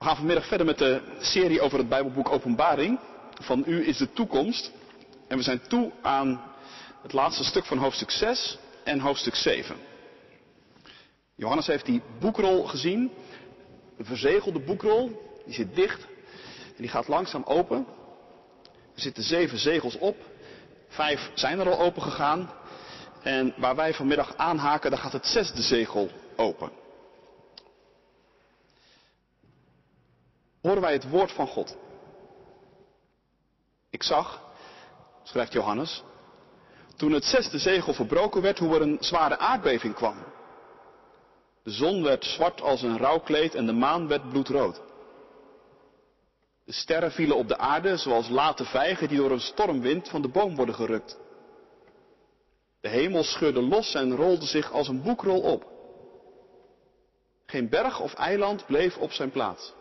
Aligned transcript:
We 0.00 0.06
gaan 0.06 0.16
vanmiddag 0.16 0.46
verder 0.46 0.66
met 0.66 0.78
de 0.78 1.00
serie 1.18 1.60
over 1.60 1.78
het 1.78 1.88
Bijbelboek 1.88 2.28
Openbaring. 2.30 2.98
Van 3.40 3.62
U 3.66 3.86
is 3.86 3.96
de 3.96 4.12
toekomst. 4.12 4.72
En 5.28 5.36
we 5.36 5.42
zijn 5.42 5.60
toe 5.68 5.90
aan 6.02 6.42
het 7.02 7.12
laatste 7.12 7.44
stuk 7.44 7.64
van 7.64 7.78
hoofdstuk 7.78 8.10
6 8.10 8.58
en 8.84 9.00
hoofdstuk 9.00 9.34
7. 9.34 9.76
Johannes 11.34 11.66
heeft 11.66 11.86
die 11.86 12.02
boekrol 12.20 12.64
gezien. 12.64 13.10
Een 13.98 14.04
verzegelde 14.04 14.58
boekrol. 14.58 15.22
Die 15.44 15.54
zit 15.54 15.74
dicht. 15.74 16.02
En 16.66 16.82
die 16.82 16.88
gaat 16.88 17.08
langzaam 17.08 17.42
open. 17.44 17.86
Er 18.94 19.00
zitten 19.00 19.22
zeven 19.22 19.58
zegels 19.58 19.98
op. 19.98 20.16
Vijf 20.88 21.30
zijn 21.34 21.60
er 21.60 21.70
al 21.70 21.80
open 21.80 22.02
gegaan. 22.02 22.50
En 23.22 23.54
waar 23.56 23.76
wij 23.76 23.94
vanmiddag 23.94 24.36
aanhaken, 24.36 24.90
daar 24.90 25.00
gaat 25.00 25.12
het 25.12 25.26
zesde 25.26 25.62
zegel 25.62 26.10
open. 26.36 26.79
Horen 30.62 30.80
wij 30.80 30.92
het 30.92 31.10
woord 31.10 31.32
van 31.32 31.46
God. 31.46 31.76
Ik 33.90 34.02
zag, 34.02 34.42
schrijft 35.22 35.52
Johannes, 35.52 36.02
toen 36.96 37.12
het 37.12 37.24
zesde 37.24 37.58
zegel 37.58 37.92
verbroken 37.94 38.42
werd, 38.42 38.58
hoe 38.58 38.74
er 38.74 38.82
een 38.82 38.96
zware 39.00 39.38
aardbeving 39.38 39.94
kwam. 39.94 40.16
De 41.62 41.70
zon 41.70 42.02
werd 42.02 42.24
zwart 42.24 42.60
als 42.60 42.82
een 42.82 42.98
rouwkleed 42.98 43.54
en 43.54 43.66
de 43.66 43.72
maan 43.72 44.08
werd 44.08 44.28
bloedrood. 44.28 44.80
De 46.64 46.72
sterren 46.72 47.12
vielen 47.12 47.36
op 47.36 47.48
de 47.48 47.58
aarde 47.58 47.96
zoals 47.96 48.28
late 48.28 48.64
vijgen 48.64 49.08
die 49.08 49.18
door 49.18 49.30
een 49.30 49.40
stormwind 49.40 50.08
van 50.08 50.22
de 50.22 50.28
boom 50.28 50.56
worden 50.56 50.74
gerukt. 50.74 51.18
De 52.80 52.88
hemel 52.88 53.22
scheurde 53.22 53.62
los 53.62 53.94
en 53.94 54.16
rolde 54.16 54.46
zich 54.46 54.72
als 54.72 54.88
een 54.88 55.02
boekrol 55.02 55.40
op. 55.40 55.64
Geen 57.46 57.68
berg 57.68 58.00
of 58.00 58.14
eiland 58.14 58.66
bleef 58.66 58.96
op 58.96 59.12
zijn 59.12 59.30
plaats. 59.30 59.72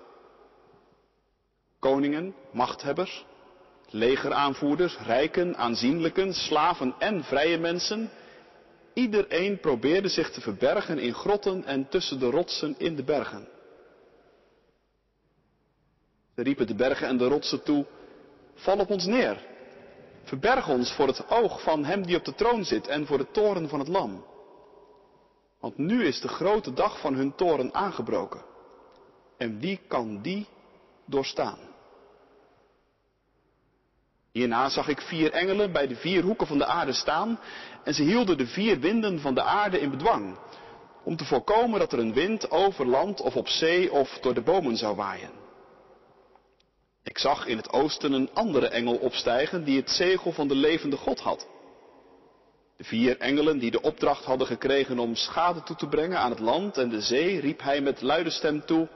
Koningen, 1.80 2.36
machthebbers, 2.52 3.26
legeraanvoerders, 3.90 4.98
rijken, 4.98 5.58
aanzienlijken, 5.58 6.34
slaven 6.34 6.96
en 7.00 7.24
vrije 7.24 7.58
mensen. 7.58 8.10
Iedereen 8.94 9.60
probeerde 9.60 10.08
zich 10.08 10.32
te 10.32 10.42
verbergen 10.42 11.00
in 11.00 11.14
grotten 11.14 11.66
en 11.66 11.90
tussen 11.90 12.20
de 12.20 12.30
rotsen 12.30 12.76
in 12.78 12.96
de 12.96 13.04
bergen. 13.04 13.48
Ze 16.36 16.42
riepen 16.42 16.68
de 16.68 16.76
bergen 16.76 17.08
en 17.08 17.18
de 17.18 17.28
rotsen 17.28 17.64
toe, 17.64 17.86
val 18.56 18.80
op 18.80 18.90
ons 18.90 19.06
neer. 19.06 19.48
Verberg 20.24 20.70
ons 20.70 20.94
voor 20.94 21.08
het 21.08 21.30
oog 21.30 21.62
van 21.62 21.86
hem 21.86 22.06
die 22.06 22.18
op 22.18 22.26
de 22.26 22.36
troon 22.36 22.66
zit 22.66 22.88
en 22.88 23.06
voor 23.06 23.18
de 23.18 23.32
toren 23.32 23.70
van 23.70 23.80
het 23.80 23.88
lam. 23.88 24.26
Want 25.60 25.78
nu 25.78 26.06
is 26.06 26.22
de 26.22 26.28
grote 26.28 26.74
dag 26.74 27.00
van 27.00 27.14
hun 27.14 27.36
toren 27.36 27.74
aangebroken. 27.74 28.42
En 29.38 29.60
wie 29.60 29.80
kan 29.88 30.22
die 30.22 30.48
doorstaan? 31.06 31.69
Hierna 34.32 34.70
zag 34.70 34.88
ik 34.88 35.02
vier 35.02 35.32
engelen 35.32 35.72
bij 35.72 35.88
de 35.88 35.96
vier 35.96 36.24
hoeken 36.24 36.48
van 36.48 36.58
de 36.58 36.66
aarde 36.66 36.94
staan 36.94 37.40
en 37.84 37.94
ze 37.94 38.04
hielden 38.04 38.38
de 38.38 38.48
vier 38.48 38.80
winden 38.80 39.20
van 39.20 39.34
de 39.34 39.42
aarde 39.42 39.80
in 39.80 39.90
bedwang, 39.90 40.38
om 41.04 41.16
te 41.16 41.26
voorkomen 41.26 41.80
dat 41.80 41.94
er 41.94 42.00
een 42.00 42.14
wind 42.14 42.52
over 42.52 42.88
land 42.88 43.22
of 43.22 43.36
op 43.36 43.48
zee 43.48 43.92
of 43.92 44.20
door 44.22 44.34
de 44.34 44.42
bomen 44.42 44.78
zou 44.78 44.96
waaien. 44.96 45.32
Ik 47.04 47.18
zag 47.18 47.46
in 47.46 47.58
het 47.58 47.72
oosten 47.72 48.12
een 48.12 48.30
andere 48.34 48.68
engel 48.68 48.96
opstijgen 48.96 49.64
die 49.64 49.78
het 49.78 49.90
zegel 49.90 50.32
van 50.32 50.48
de 50.48 50.56
levende 50.56 50.98
God 50.98 51.20
had. 51.20 51.48
De 52.78 52.84
vier 52.84 53.18
engelen 53.18 53.60
die 53.60 53.72
de 53.72 53.82
opdracht 53.82 54.26
hadden 54.26 54.48
gekregen 54.48 55.00
om 55.00 55.16
schade 55.16 55.64
toe 55.64 55.76
te 55.76 55.88
brengen 55.88 56.20
aan 56.20 56.30
het 56.30 56.40
land 56.40 56.78
en 56.78 56.90
de 56.90 57.02
zee, 57.02 57.40
riep 57.40 57.62
hij 57.62 57.82
met 57.82 58.02
luide 58.02 58.30
stem 58.30 58.66
toe, 58.66 58.88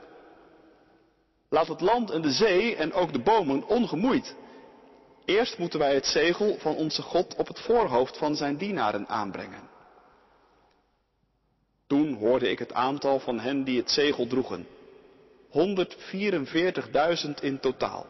Laat 1.50 1.68
het 1.68 1.82
land 1.82 2.12
en 2.12 2.22
de 2.22 2.32
zee 2.32 2.76
en 2.76 2.94
ook 2.94 3.14
de 3.14 3.20
bomen 3.20 3.68
ongemoeid 3.68 4.36
Eerst 5.26 5.58
moeten 5.58 5.80
wij 5.80 5.94
het 5.94 6.06
zegel 6.06 6.58
van 6.60 6.76
onze 6.76 7.02
God 7.02 7.36
op 7.36 7.48
het 7.48 7.60
voorhoofd 7.60 8.18
van 8.18 8.36
zijn 8.36 8.58
dienaren 8.58 9.08
aanbrengen. 9.08 9.70
Toen 11.88 12.14
hoorde 12.14 12.50
ik 12.50 12.60
het 12.60 12.74
aantal 12.74 13.20
van 13.20 13.40
hen 13.40 13.64
die 13.64 13.78
het 13.78 13.92
zegel 13.92 14.28
droegen. 14.28 14.68
144.000 15.52 17.30
in 17.42 17.60
totaal. 17.60 18.06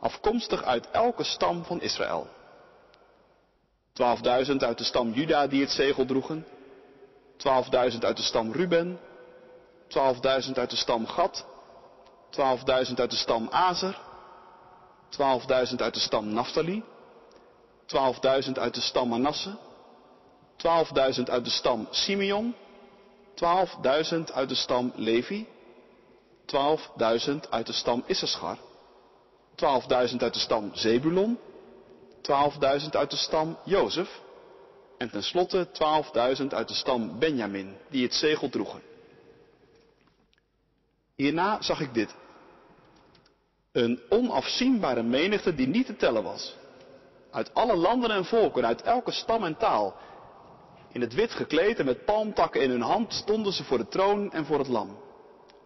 Afkomstig 0.00 0.62
uit 0.62 0.90
elke 0.90 1.24
stam 1.24 1.64
van 1.64 1.80
Israël. 1.80 2.28
12.000 3.88 4.56
uit 4.56 4.78
de 4.78 4.84
stam 4.84 5.12
Juda 5.12 5.46
die 5.46 5.60
het 5.60 5.70
zegel 5.70 6.04
droegen. 6.04 6.46
12.000 7.92 7.98
uit 8.00 8.16
de 8.16 8.22
stam 8.22 8.52
Ruben. 8.52 9.00
12.000 9.88 10.52
uit 10.54 10.70
de 10.70 10.76
stam 10.76 11.06
Gad. 11.06 11.46
12.000 12.30 12.94
uit 12.94 13.10
de 13.10 13.16
stam 13.16 13.48
Azer. 13.50 13.98
12.000 15.14 15.76
uit 15.76 15.94
de 15.94 16.00
stam 16.00 16.28
Naphtali, 16.28 16.82
12.000 17.86 18.52
uit 18.52 18.74
de 18.74 18.80
stam 18.80 19.08
Manasse, 19.08 19.56
12.000 20.56 21.22
uit 21.24 21.44
de 21.44 21.50
stam 21.50 21.88
Simeon, 21.90 22.54
12.000 23.34 24.18
uit 24.34 24.48
de 24.48 24.54
stam 24.54 24.92
Levi, 24.94 25.46
12.000 26.46 27.48
uit 27.50 27.66
de 27.66 27.72
stam 27.72 28.04
Issachar, 28.06 28.58
12.000 29.50 30.16
uit 30.18 30.34
de 30.34 30.38
stam 30.38 30.70
Zebulon, 30.74 31.38
12.000 32.16 32.88
uit 32.90 33.10
de 33.10 33.16
stam 33.16 33.58
Jozef 33.64 34.20
en 34.98 35.10
tenslotte 35.10 35.68
12.000 36.38 36.46
uit 36.48 36.68
de 36.68 36.74
stam 36.74 37.18
Benjamin 37.18 37.76
die 37.90 38.02
het 38.02 38.14
zegel 38.14 38.48
droegen. 38.48 38.82
Hierna 41.14 41.62
zag 41.62 41.80
ik 41.80 41.94
dit. 41.94 42.14
Een 43.74 44.00
onafzienbare 44.08 45.02
menigte 45.02 45.54
die 45.54 45.66
niet 45.66 45.86
te 45.86 45.96
tellen 45.96 46.22
was. 46.22 46.56
Uit 47.30 47.54
alle 47.54 47.76
landen 47.76 48.10
en 48.10 48.24
volken, 48.24 48.66
uit 48.66 48.82
elke 48.82 49.10
stam 49.10 49.44
en 49.44 49.56
taal. 49.56 49.94
In 50.92 51.00
het 51.00 51.14
wit 51.14 51.30
gekleed 51.30 51.78
en 51.78 51.84
met 51.84 52.04
palmtakken 52.04 52.62
in 52.62 52.70
hun 52.70 52.80
hand 52.80 53.12
stonden 53.12 53.52
ze 53.52 53.64
voor 53.64 53.78
de 53.78 53.88
troon 53.88 54.32
en 54.32 54.44
voor 54.44 54.58
het 54.58 54.68
lam. 54.68 54.98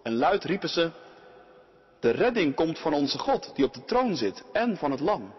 En 0.02 0.16
luid 0.16 0.44
riepen 0.44 0.68
ze, 0.68 0.90
de 2.00 2.10
redding 2.10 2.54
komt 2.54 2.78
van 2.78 2.92
onze 2.92 3.18
God 3.18 3.50
die 3.54 3.64
op 3.64 3.74
de 3.74 3.84
troon 3.84 4.16
zit 4.16 4.44
en 4.52 4.76
van 4.76 4.90
het 4.90 5.00
lam. 5.00 5.34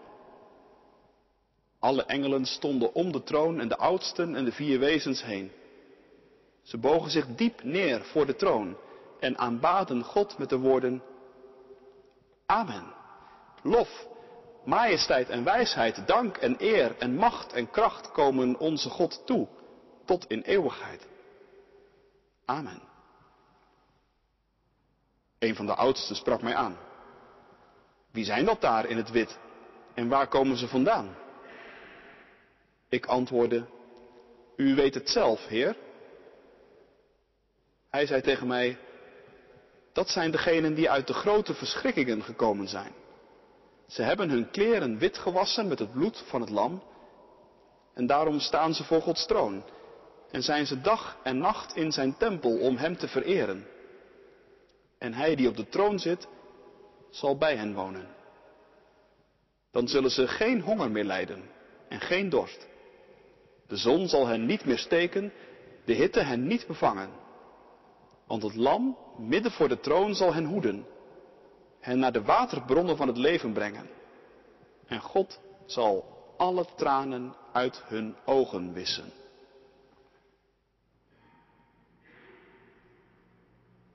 Alle 1.78 2.04
engelen 2.04 2.44
stonden 2.44 2.94
om 2.94 3.12
de 3.12 3.22
troon 3.22 3.60
en 3.60 3.68
de 3.68 3.76
oudsten 3.76 4.34
en 4.36 4.44
de 4.44 4.52
vier 4.52 4.78
wezens 4.78 5.24
heen. 5.24 5.50
Ze 6.62 6.78
bogen 6.78 7.10
zich 7.10 7.26
diep 7.26 7.62
neer 7.62 8.04
voor 8.04 8.26
de 8.26 8.36
troon 8.36 8.76
en 9.20 9.38
aanbaden 9.38 10.04
God 10.04 10.38
met 10.38 10.48
de 10.48 10.58
woorden, 10.58 11.02
Amen. 12.50 12.94
Lof, 13.62 14.06
majesteit 14.64 15.28
en 15.28 15.44
wijsheid, 15.44 16.06
dank 16.06 16.36
en 16.36 16.56
eer 16.58 16.96
en 16.98 17.14
macht 17.14 17.52
en 17.52 17.70
kracht 17.70 18.12
komen 18.12 18.58
onze 18.58 18.90
God 18.90 19.26
toe, 19.26 19.48
tot 20.04 20.26
in 20.26 20.42
eeuwigheid. 20.42 21.06
Amen. 22.44 22.82
Een 25.38 25.54
van 25.54 25.66
de 25.66 25.74
oudsten 25.74 26.16
sprak 26.16 26.42
mij 26.42 26.54
aan. 26.54 26.76
Wie 28.10 28.24
zijn 28.24 28.44
dat 28.44 28.60
daar 28.60 28.86
in 28.86 28.96
het 28.96 29.10
wit 29.10 29.38
en 29.94 30.08
waar 30.08 30.28
komen 30.28 30.56
ze 30.56 30.68
vandaan? 30.68 31.16
Ik 32.88 33.06
antwoordde, 33.06 33.66
U 34.56 34.74
weet 34.74 34.94
het 34.94 35.08
zelf, 35.08 35.46
Heer. 35.46 35.76
Hij 37.90 38.06
zei 38.06 38.20
tegen 38.20 38.46
mij, 38.46 38.78
dat 40.00 40.08
zijn 40.08 40.30
degenen 40.30 40.74
die 40.74 40.90
uit 40.90 41.06
de 41.06 41.12
grote 41.12 41.54
verschrikkingen 41.54 42.22
gekomen 42.22 42.68
zijn. 42.68 42.92
Ze 43.86 44.02
hebben 44.02 44.30
hun 44.30 44.50
kleren 44.50 44.98
wit 44.98 45.18
gewassen 45.18 45.68
met 45.68 45.78
het 45.78 45.92
bloed 45.92 46.24
van 46.26 46.40
het 46.40 46.50
lam. 46.50 46.82
En 47.94 48.06
daarom 48.06 48.38
staan 48.38 48.74
ze 48.74 48.84
voor 48.84 49.02
Gods 49.02 49.26
troon. 49.26 49.64
En 50.30 50.42
zijn 50.42 50.66
ze 50.66 50.80
dag 50.80 51.16
en 51.22 51.38
nacht 51.38 51.76
in 51.76 51.92
zijn 51.92 52.16
tempel 52.16 52.58
om 52.58 52.76
hem 52.76 52.96
te 52.96 53.08
vereren. 53.08 53.66
En 54.98 55.14
hij 55.14 55.34
die 55.34 55.48
op 55.48 55.56
de 55.56 55.68
troon 55.68 55.98
zit, 55.98 56.28
zal 57.10 57.36
bij 57.36 57.56
hen 57.56 57.74
wonen. 57.74 58.08
Dan 59.70 59.88
zullen 59.88 60.10
ze 60.10 60.28
geen 60.28 60.60
honger 60.60 60.90
meer 60.90 61.04
lijden 61.04 61.42
en 61.88 62.00
geen 62.00 62.28
dorst. 62.28 62.66
De 63.66 63.76
zon 63.76 64.08
zal 64.08 64.26
hen 64.26 64.46
niet 64.46 64.64
meer 64.64 64.78
steken, 64.78 65.32
de 65.84 65.92
hitte 65.92 66.20
hen 66.20 66.46
niet 66.46 66.66
bevangen. 66.66 67.19
Want 68.30 68.42
het 68.42 68.54
lam 68.54 68.96
midden 69.16 69.52
voor 69.52 69.68
de 69.68 69.80
troon 69.80 70.14
zal 70.14 70.34
hen 70.34 70.44
hoeden, 70.44 70.86
hen 71.80 71.98
naar 71.98 72.12
de 72.12 72.22
waterbronnen 72.22 72.96
van 72.96 73.06
het 73.06 73.16
leven 73.16 73.52
brengen. 73.52 73.90
En 74.86 75.00
God 75.00 75.40
zal 75.66 76.04
alle 76.36 76.66
tranen 76.76 77.34
uit 77.52 77.82
hun 77.86 78.16
ogen 78.24 78.72
wissen. 78.72 79.12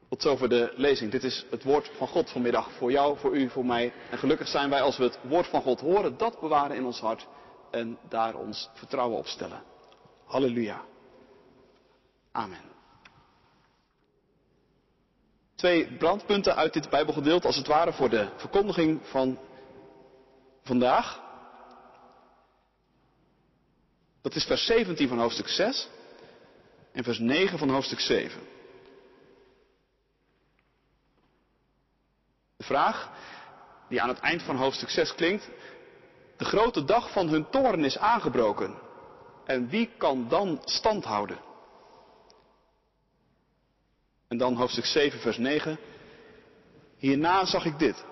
Tot 0.09 0.21
zover 0.21 0.49
de 0.49 0.73
lezing. 0.75 1.11
Dit 1.11 1.23
is 1.23 1.45
het 1.49 1.63
woord 1.63 1.91
van 1.97 2.07
God 2.07 2.29
vanmiddag 2.29 2.71
voor 2.71 2.91
jou, 2.91 3.17
voor 3.17 3.35
u, 3.37 3.49
voor 3.49 3.65
mij. 3.65 3.93
En 4.11 4.17
gelukkig 4.17 4.47
zijn 4.47 4.69
wij 4.69 4.81
als 4.81 4.97
we 4.97 5.03
het 5.03 5.19
woord 5.21 5.47
van 5.47 5.61
God 5.61 5.79
horen, 5.79 6.17
dat 6.17 6.39
bewaren 6.39 6.75
in 6.75 6.85
ons 6.85 6.99
hart 6.99 7.27
en 7.71 7.97
daar 8.09 8.35
ons 8.35 8.69
vertrouwen 8.73 9.17
op 9.17 9.27
stellen. 9.27 9.63
Halleluja. 10.25 10.81
Amen. 12.31 12.75
Twee 15.56 15.98
brandpunten 15.98 16.56
uit 16.56 16.74
dit 16.74 16.90
Bijbelgedeelte, 16.90 17.48
als 17.48 17.56
het 17.56 17.68
ware 17.68 17.94
voor 17.94 18.10
de 18.10 18.30
verkondiging 18.36 19.00
van 19.04 19.40
vandaag. 20.63 21.24
Dat 24.22 24.36
is 24.36 24.44
vers 24.44 24.66
17 24.66 25.07
van 25.07 25.19
hoofdstuk 25.19 25.48
6 25.48 25.88
en 26.92 27.04
vers 27.04 27.19
9 27.19 27.57
van 27.57 27.69
hoofdstuk 27.69 28.00
7. 28.00 28.42
De 32.57 32.63
vraag 32.63 33.10
die 33.90 34.02
aan 34.02 34.10
het 34.10 34.19
eind 34.19 34.44
van 34.44 34.56
hoofdstuk 34.56 34.90
6 34.90 35.16
klinkt, 35.16 35.50
de 36.38 36.46
grote 36.46 36.84
dag 36.84 37.12
van 37.12 37.28
hun 37.28 37.50
toorn 37.50 37.86
is 37.86 37.98
aangebroken. 37.98 38.75
En 39.46 39.69
wie 39.69 39.90
kan 39.98 40.28
dan 40.28 40.62
stand 40.66 41.04
houden? 41.04 41.38
En 44.27 44.38
dan 44.38 44.56
hoofdstuk 44.56 44.86
7, 44.86 45.19
vers 45.19 45.38
9. 45.38 45.80
Hierna 46.98 47.45
zag 47.45 47.66
ik 47.66 47.80
dit. 47.80 48.06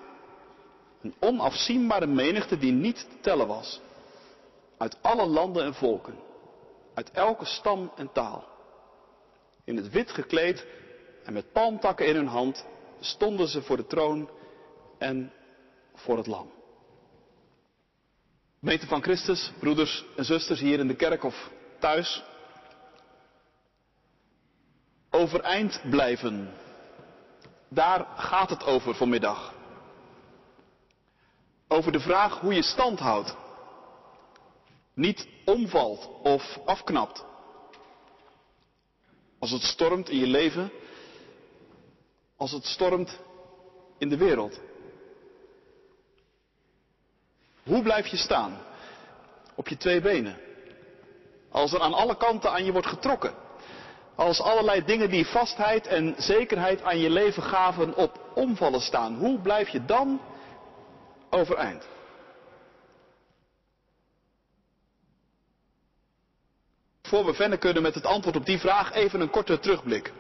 Een 1.01 1.15
onafzienbare 1.19 2.07
menigte 2.07 2.57
die 2.57 2.71
niet 2.71 2.95
te 3.09 3.19
tellen 3.21 3.47
was. 3.47 3.81
Uit 4.77 4.97
alle 5.01 5.25
landen 5.25 5.63
en 5.63 5.73
volken. 5.73 6.15
Uit 6.93 7.11
elke 7.11 7.45
stam 7.45 7.91
en 7.95 8.11
taal. 8.11 8.47
In 9.63 9.75
het 9.75 9.89
wit 9.89 10.11
gekleed 10.11 10.65
en 11.23 11.33
met 11.33 11.51
palmtakken 11.51 12.07
in 12.07 12.15
hun 12.15 12.27
hand 12.27 12.65
stonden 12.99 13.47
ze 13.47 13.61
voor 13.61 13.77
de 13.77 13.87
troon 13.87 14.29
en 14.97 15.33
voor 15.93 16.17
het 16.17 16.27
lam. 16.27 16.51
Gemeente 18.59 18.87
van 18.87 19.01
Christus, 19.01 19.51
broeders 19.59 20.05
en 20.15 20.25
zusters 20.25 20.59
hier 20.59 20.79
in 20.79 20.87
de 20.87 20.95
kerk 20.95 21.23
of 21.23 21.51
thuis. 21.79 22.23
Overeind 25.15 25.81
blijven. 25.89 26.53
Daar 27.69 28.05
gaat 28.15 28.49
het 28.49 28.65
over 28.65 28.95
vanmiddag. 28.95 29.53
Over 31.67 31.91
de 31.91 31.99
vraag 31.99 32.39
hoe 32.39 32.53
je 32.53 32.63
stand 32.63 32.99
houdt. 32.99 33.35
Niet 34.93 35.27
omvalt 35.45 36.09
of 36.23 36.59
afknapt. 36.65 37.25
Als 39.39 39.51
het 39.51 39.61
stormt 39.61 40.09
in 40.09 40.19
je 40.19 40.27
leven. 40.27 40.71
Als 42.37 42.51
het 42.51 42.65
stormt 42.65 43.19
in 43.97 44.09
de 44.09 44.17
wereld. 44.17 44.59
Hoe 47.63 47.83
blijf 47.83 48.07
je 48.07 48.17
staan? 48.17 48.61
Op 49.55 49.67
je 49.67 49.77
twee 49.77 50.01
benen. 50.01 50.37
Als 51.49 51.73
er 51.73 51.81
aan 51.81 51.93
alle 51.93 52.17
kanten 52.17 52.51
aan 52.51 52.65
je 52.65 52.71
wordt 52.71 52.87
getrokken. 52.87 53.42
Als 54.15 54.41
allerlei 54.41 54.83
dingen 54.85 55.09
die 55.09 55.25
vastheid 55.25 55.87
en 55.87 56.15
zekerheid 56.17 56.81
aan 56.83 56.97
je 56.97 57.09
leven 57.09 57.43
gaven 57.43 57.95
op 57.95 58.19
omvallen 58.35 58.81
staan. 58.81 59.15
Hoe 59.15 59.39
blijf 59.39 59.69
je 59.69 59.85
dan 59.85 60.21
overeind? 61.29 61.87
Voor 67.01 67.25
we 67.25 67.33
verder 67.33 67.57
kunnen 67.57 67.81
met 67.81 67.95
het 67.95 68.05
antwoord 68.05 68.35
op 68.35 68.45
die 68.45 68.59
vraag 68.59 68.93
even 68.93 69.21
een 69.21 69.29
korte 69.29 69.59
terugblik. 69.59 70.11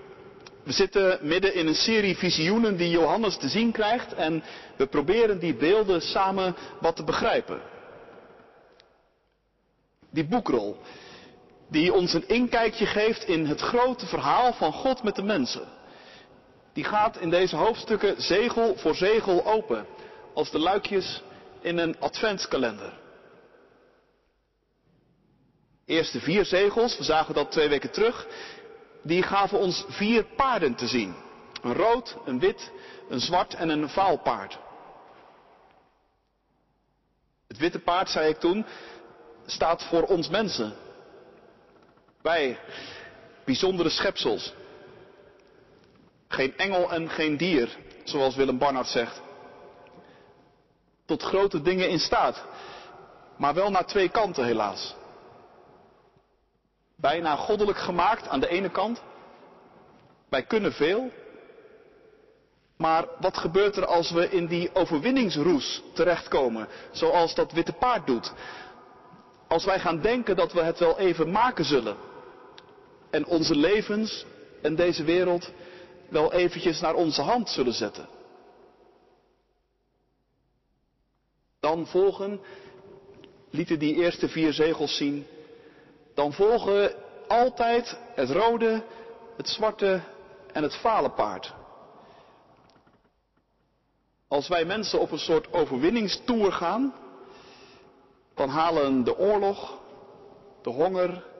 We 0.63 0.71
zitten 0.71 1.19
midden 1.21 1.53
in 1.53 1.67
een 1.67 1.75
serie 1.75 2.17
visioenen 2.17 2.77
die 2.77 2.89
Johannes 2.89 3.37
te 3.37 3.47
zien 3.47 3.71
krijgt 3.71 4.13
en 4.13 4.43
we 4.75 4.87
proberen 4.87 5.39
die 5.39 5.55
beelden 5.55 6.01
samen 6.01 6.55
wat 6.79 6.95
te 6.95 7.03
begrijpen. 7.03 7.61
Die 10.09 10.25
boekrol, 10.25 10.77
die 11.73 11.93
ons 11.93 12.13
een 12.13 12.27
inkijkje 12.27 12.85
geeft 12.85 13.23
in 13.23 13.45
het 13.45 13.61
grote 13.61 14.05
verhaal 14.05 14.53
van 14.53 14.73
God 14.73 15.03
met 15.03 15.15
de 15.15 15.23
mensen. 15.23 15.67
Die 16.73 16.83
gaat 16.83 17.17
in 17.17 17.29
deze 17.29 17.55
hoofdstukken 17.55 18.21
zegel 18.21 18.75
voor 18.77 18.95
zegel 18.95 19.45
open, 19.45 19.85
als 20.33 20.51
de 20.51 20.59
luikjes 20.59 21.21
in 21.61 21.77
een 21.77 21.99
adventskalender. 21.99 22.93
Eerste 25.85 26.19
vier 26.19 26.45
zegels, 26.45 26.97
we 26.97 27.03
zagen 27.03 27.33
dat 27.33 27.51
twee 27.51 27.69
weken 27.69 27.91
terug, 27.91 28.27
die 29.01 29.23
gaven 29.23 29.59
ons 29.59 29.85
vier 29.87 30.23
paarden 30.23 30.75
te 30.75 30.87
zien. 30.87 31.15
Een 31.61 31.73
rood, 31.73 32.17
een 32.25 32.39
wit, 32.39 32.71
een 33.09 33.19
zwart 33.19 33.53
en 33.53 33.69
een 33.69 33.89
vaal 33.89 34.17
paard. 34.17 34.59
Het 37.47 37.57
witte 37.57 37.79
paard, 37.79 38.09
zei 38.09 38.29
ik 38.29 38.37
toen, 38.39 38.65
staat 39.45 39.83
voor 39.83 40.03
ons 40.03 40.29
mensen. 40.29 40.73
Wij, 42.23 42.59
bijzondere 43.45 43.89
schepsels. 43.89 44.53
Geen 46.27 46.57
engel 46.57 46.91
en 46.91 47.09
geen 47.09 47.37
dier, 47.37 47.77
zoals 48.03 48.35
Willem 48.35 48.57
Barnard 48.57 48.87
zegt. 48.87 49.21
Tot 51.05 51.23
grote 51.23 51.61
dingen 51.61 51.89
in 51.89 51.99
staat, 51.99 52.45
maar 53.37 53.53
wel 53.53 53.69
naar 53.69 53.85
twee 53.85 54.09
kanten 54.09 54.45
helaas 54.45 54.95
bijna 57.03 57.35
goddelijk 57.35 57.77
gemaakt 57.77 58.27
aan 58.27 58.39
de 58.39 58.47
ene 58.47 58.69
kant. 58.69 59.01
Wij 60.29 60.43
kunnen 60.43 60.73
veel. 60.73 61.11
Maar 62.77 63.05
wat 63.19 63.37
gebeurt 63.37 63.77
er 63.77 63.85
als 63.85 64.11
we 64.11 64.29
in 64.29 64.47
die 64.47 64.75
overwinningsroes 64.75 65.81
terechtkomen, 65.93 66.67
zoals 66.91 67.35
dat 67.35 67.51
witte 67.51 67.73
paard 67.73 68.07
doet? 68.07 68.33
Als 69.47 69.65
wij 69.65 69.79
gaan 69.79 70.01
denken 70.01 70.35
dat 70.35 70.53
we 70.53 70.61
het 70.61 70.79
wel 70.79 70.99
even 70.99 71.31
maken 71.31 71.65
zullen. 71.65 71.95
En 73.13 73.25
onze 73.25 73.55
levens 73.55 74.25
en 74.61 74.75
deze 74.75 75.03
wereld 75.03 75.51
wel 76.09 76.33
eventjes 76.33 76.79
naar 76.79 76.93
onze 76.93 77.21
hand 77.21 77.49
zullen 77.49 77.73
zetten. 77.73 78.07
Dan 81.59 81.87
volgen, 81.87 82.41
lieten 83.49 83.79
die 83.79 83.95
eerste 83.95 84.29
vier 84.29 84.53
zegels 84.53 84.97
zien, 84.97 85.25
dan 86.13 86.33
volgen 86.33 86.95
altijd 87.27 87.97
het 88.15 88.29
rode, 88.29 88.83
het 89.37 89.49
zwarte 89.49 90.01
en 90.51 90.63
het 90.63 90.75
vale 90.75 91.09
paard. 91.09 91.53
Als 94.27 94.47
wij 94.47 94.65
mensen 94.65 94.99
op 94.99 95.11
een 95.11 95.19
soort 95.19 95.53
overwinningstoer 95.53 96.51
gaan, 96.51 96.93
dan 98.33 98.49
halen 98.49 99.03
de 99.03 99.17
oorlog, 99.17 99.79
de 100.61 100.69
honger 100.69 101.31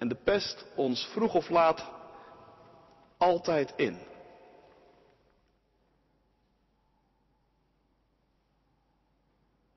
en 0.00 0.08
de 0.08 0.14
pest 0.24 0.64
ons 0.74 1.08
vroeg 1.12 1.34
of 1.34 1.48
laat 1.48 1.90
altijd 3.18 3.72
in. 3.76 3.98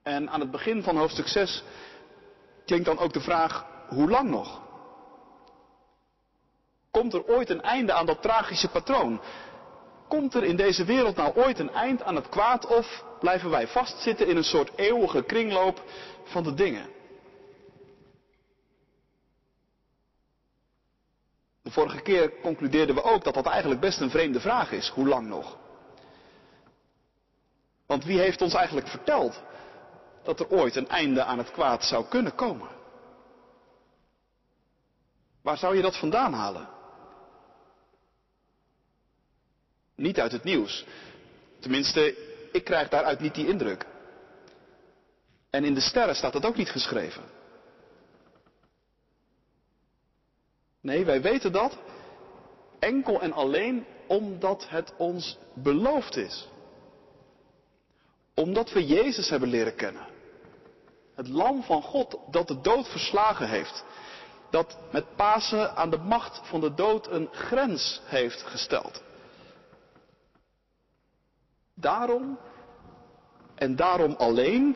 En 0.03 0.30
aan 0.30 0.39
het 0.39 0.51
begin 0.51 0.84
van 0.84 0.98
hoofdstuk 0.98 1.27
6 1.27 1.63
klinkt 2.65 2.86
dan 2.86 2.98
ook 2.98 3.13
de 3.13 3.22
vraag, 3.22 3.65
hoe 3.88 4.10
lang 4.10 4.30
nog? 4.30 4.62
Komt 6.92 7.13
er 7.13 7.27
ooit 7.27 7.50
een 7.50 7.62
einde 7.62 7.94
aan 7.94 8.06
dat 8.06 8.22
tragische 8.22 8.70
patroon? 8.70 9.22
Komt 10.08 10.34
er 10.34 10.44
in 10.44 10.56
deze 10.56 10.86
wereld 10.86 11.15
nou 11.15 11.36
ooit 11.36 11.60
een 11.60 11.74
eind 11.74 12.03
aan 12.03 12.15
het 12.15 12.30
kwaad 12.30 12.65
of 12.65 13.03
blijven 13.20 13.50
wij 13.50 13.68
vastzitten 13.68 14.27
in 14.27 14.38
een 14.38 14.44
soort 14.44 14.72
eeuwige 14.75 15.24
kringloop 15.24 15.84
van 16.24 16.44
de 16.44 16.53
dingen? 16.53 17.01
Vorige 21.74 22.01
keer 22.01 22.39
concludeerden 22.42 22.96
we 22.96 23.03
ook 23.03 23.24
dat 23.24 23.34
dat 23.34 23.46
eigenlijk 23.46 23.82
best 23.82 24.00
een 24.00 24.10
vreemde 24.10 24.39
vraag 24.39 24.72
is. 24.72 24.88
Hoe 24.89 25.08
lang 25.08 25.27
nog? 25.27 25.58
Want 27.86 28.06
wie 28.06 28.20
heeft 28.20 28.42
ons 28.42 28.53
eigenlijk 28.53 28.88
verteld 28.88 29.42
dat 30.24 30.39
er 30.39 30.50
ooit 30.50 30.75
een 30.75 30.88
einde 30.88 31.24
aan 31.24 31.38
het 31.38 31.51
kwaad 31.51 31.84
zou 31.84 32.06
kunnen 32.06 32.36
komen? 32.36 32.68
Waar 35.42 35.58
zou 35.58 35.75
je 35.75 35.82
dat 35.82 35.98
vandaan 35.98 36.34
halen? 36.34 36.70
Niet 39.96 40.20
uit 40.20 40.32
het 40.32 40.44
nieuws. 40.44 40.86
Tenminste, 41.60 42.15
ik 42.51 42.63
krijg 42.63 42.89
daaruit 42.89 43.20
niet 43.20 43.36
die 43.36 43.48
indruk. 43.48 43.86
En 45.50 45.63
in 45.63 45.74
de 45.74 45.82
sterren 45.82 46.15
staat 46.15 46.34
dat 46.34 46.46
ook 46.46 46.56
niet 46.56 46.70
geschreven. 46.70 47.24
Nee, 50.84 51.06
wij 51.06 51.22
weten 51.22 51.52
dat 51.52 51.78
enkel 52.80 53.22
en 53.22 53.34
alleen 53.34 53.86
omdat 54.08 54.70
het 54.70 54.94
ons 54.98 55.38
beloofd 55.54 56.16
is. 56.16 56.48
Omdat 58.36 58.72
we 58.72 58.86
Jezus 58.86 59.30
hebben 59.30 59.50
leren 59.50 59.75
kennen. 59.75 60.08
Het 61.16 61.28
lam 61.28 61.63
van 61.63 61.82
God 61.82 62.18
dat 62.32 62.48
de 62.48 62.62
dood 62.62 62.88
verslagen 62.88 63.50
heeft 63.50 63.84
dat 64.50 64.78
met 64.92 65.16
Pasen 65.16 65.75
aan 65.75 65.90
de 65.90 65.98
macht 65.98 66.42
van 66.44 66.62
de 66.62 66.74
dood 66.74 67.08
een 67.08 67.28
grens 67.32 68.02
heeft 68.06 68.42
gesteld. 68.42 69.04
Daarom 71.75 72.40
en 73.56 73.75
daarom 73.75 74.16
alleen 74.18 74.75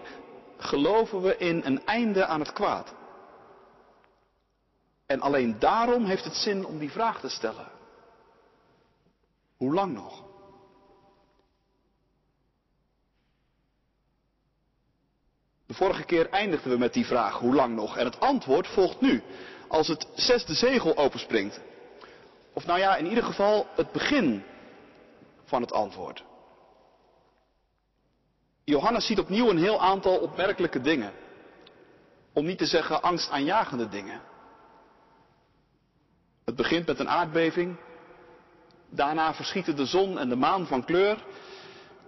geloven 0.58 1.22
we 1.22 1.38
in 1.38 1.62
een 1.66 1.86
einde 1.86 2.26
aan 2.26 2.40
het 2.40 2.54
kwaad. 2.54 2.94
En 5.08 5.22
alleen 5.22 5.60
daarom 5.60 6.06
heeft 6.06 6.24
het 6.24 6.36
zin 6.36 6.66
om 6.66 6.80
die 6.80 6.92
vraag 6.92 7.20
te 7.20 7.30
stellen. 7.30 7.68
Hoe 9.58 9.74
lang 9.74 9.94
nog? 9.94 10.24
De 15.66 15.74
vorige 15.74 16.04
keer 16.04 16.30
eindigden 16.30 16.72
we 16.72 16.78
met 16.78 16.94
die 16.94 17.06
vraag, 17.06 17.40
hoe 17.40 17.56
lang 17.56 17.76
nog? 17.76 17.98
En 17.98 18.06
het 18.06 18.20
antwoord 18.20 18.68
volgt 18.68 19.02
nu, 19.02 19.24
als 19.68 19.88
het 19.88 20.08
zesde 20.16 20.54
zegel 20.54 20.98
openspringt. 20.98 21.62
Of 22.54 22.66
nou 22.66 22.80
ja, 22.80 22.96
in 22.96 23.06
ieder 23.06 23.24
geval 23.24 23.68
het 23.76 23.92
begin 23.92 24.44
van 25.44 25.62
het 25.62 25.72
antwoord. 25.72 26.24
Johannes 28.64 29.06
ziet 29.06 29.20
opnieuw 29.20 29.50
een 29.50 29.58
heel 29.58 29.82
aantal 29.82 30.18
opmerkelijke 30.18 30.82
dingen. 30.82 31.14
Om 32.34 32.46
niet 32.46 32.58
te 32.58 32.66
zeggen 32.66 33.02
angstaanjagende 33.02 33.90
dingen. 33.90 34.22
Het 36.48 36.56
begint 36.56 36.88
met 36.88 37.00
een 37.00 37.10
aardbeving. 37.10 37.76
Daarna 38.90 39.34
verschieten 39.34 39.76
de 39.76 39.86
zon 39.86 40.20
en 40.20 40.30
de 40.30 40.36
maan 40.36 40.68
van 40.68 40.86
kleur. 40.86 41.24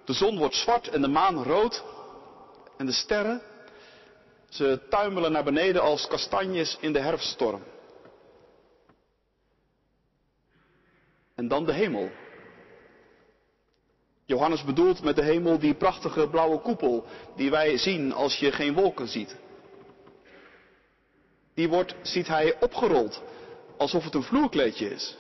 De 0.06 0.14
zon 0.14 0.38
wordt 0.38 0.56
zwart 0.56 0.88
en 0.88 1.02
de 1.02 1.08
maan 1.08 1.44
rood. 1.44 1.84
En 2.78 2.86
de 2.86 2.92
sterren, 2.92 3.42
ze 4.50 4.82
tuimelen 4.90 5.32
naar 5.32 5.44
beneden 5.44 5.82
als 5.82 6.08
kastanjes 6.08 6.78
in 6.80 6.94
de 6.94 7.00
herfststorm. 7.00 7.64
En 11.36 11.48
dan 11.48 11.66
de 11.66 11.74
hemel. 11.74 12.10
Johannes 14.26 14.64
bedoelt 14.64 15.04
met 15.04 15.16
de 15.16 15.24
hemel 15.24 15.60
die 15.60 15.74
prachtige 15.74 16.28
blauwe 16.28 16.60
koepel 16.60 17.06
die 17.36 17.50
wij 17.50 17.78
zien 17.78 18.14
als 18.14 18.36
je 18.36 18.52
geen 18.52 18.74
wolken 18.74 19.08
ziet. 19.08 19.36
Die 21.54 21.70
wordt, 21.70 21.96
ziet 22.02 22.28
hij, 22.28 22.60
opgerold, 22.60 23.22
alsof 23.80 24.04
het 24.04 24.14
een 24.14 24.24
vloerkleedje 24.24 24.90
is. 24.90 25.18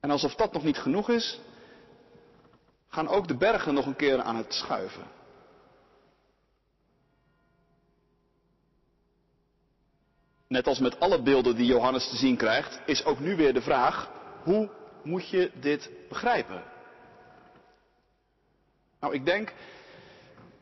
En 0.00 0.10
alsof 0.10 0.34
dat 0.34 0.52
nog 0.52 0.62
niet 0.62 0.78
genoeg 0.78 1.08
is, 1.08 1.40
gaan 2.88 3.08
ook 3.08 3.28
de 3.28 3.36
bergen 3.36 3.74
nog 3.74 3.86
een 3.86 3.96
keer 3.96 4.22
aan 4.22 4.36
het 4.36 4.52
schuiven. 4.52 5.06
Net 10.46 10.66
als 10.66 10.78
met 10.78 11.00
alle 11.00 11.22
beelden 11.22 11.56
die 11.56 11.66
Johannes 11.66 12.08
te 12.08 12.16
zien 12.16 12.36
krijgt, 12.36 12.80
is 12.86 13.04
ook 13.04 13.18
nu 13.18 13.36
weer 13.36 13.54
de 13.54 13.62
vraag, 13.62 14.10
hoe 14.42 14.70
moet 15.02 15.28
je 15.28 15.50
dit 15.60 15.90
begrijpen? 16.08 16.62
Nou, 19.00 19.14
ik 19.14 19.24
denk 19.24 19.52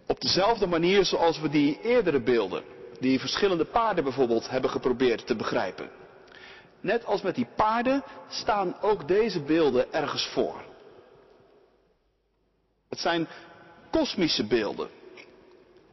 op 0.07 0.21
dezelfde 0.21 0.67
manier 0.67 1.05
zoals 1.05 1.41
we 1.41 1.49
die 1.49 1.81
eerdere 1.81 2.21
beelden, 2.21 2.76
die 3.01 3.21
verschillende 3.21 3.65
paarden 3.65 4.05
bijvoorbeeld, 4.05 4.51
hebben 4.51 4.71
geprobeerd 4.71 5.27
te 5.27 5.37
begrijpen. 5.37 5.91
Net 6.81 7.05
als 7.05 7.23
met 7.23 7.35
die 7.35 7.49
paarden 7.57 8.03
staan 8.29 8.81
ook 8.81 9.09
deze 9.09 9.41
beelden 9.41 9.93
ergens 9.93 10.27
voor. 10.27 10.65
Het 12.89 12.99
zijn 12.99 13.29
kosmische 13.91 14.47
beelden. 14.47 14.89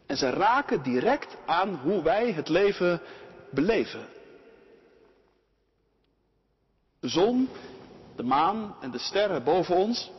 En 0.05 0.17
ze 0.17 0.29
raken 0.29 0.83
direct 0.83 1.37
aan 1.45 1.75
hoe 1.75 2.03
wij 2.03 2.31
het 2.31 2.49
leven 2.49 3.01
beleven. 3.51 4.07
De 6.99 7.07
zon, 7.07 7.49
de 8.15 8.23
maan 8.23 8.75
en 8.81 8.91
de 8.91 8.97
sterren 8.99 9.43
boven 9.43 9.75
ons, 9.75 10.11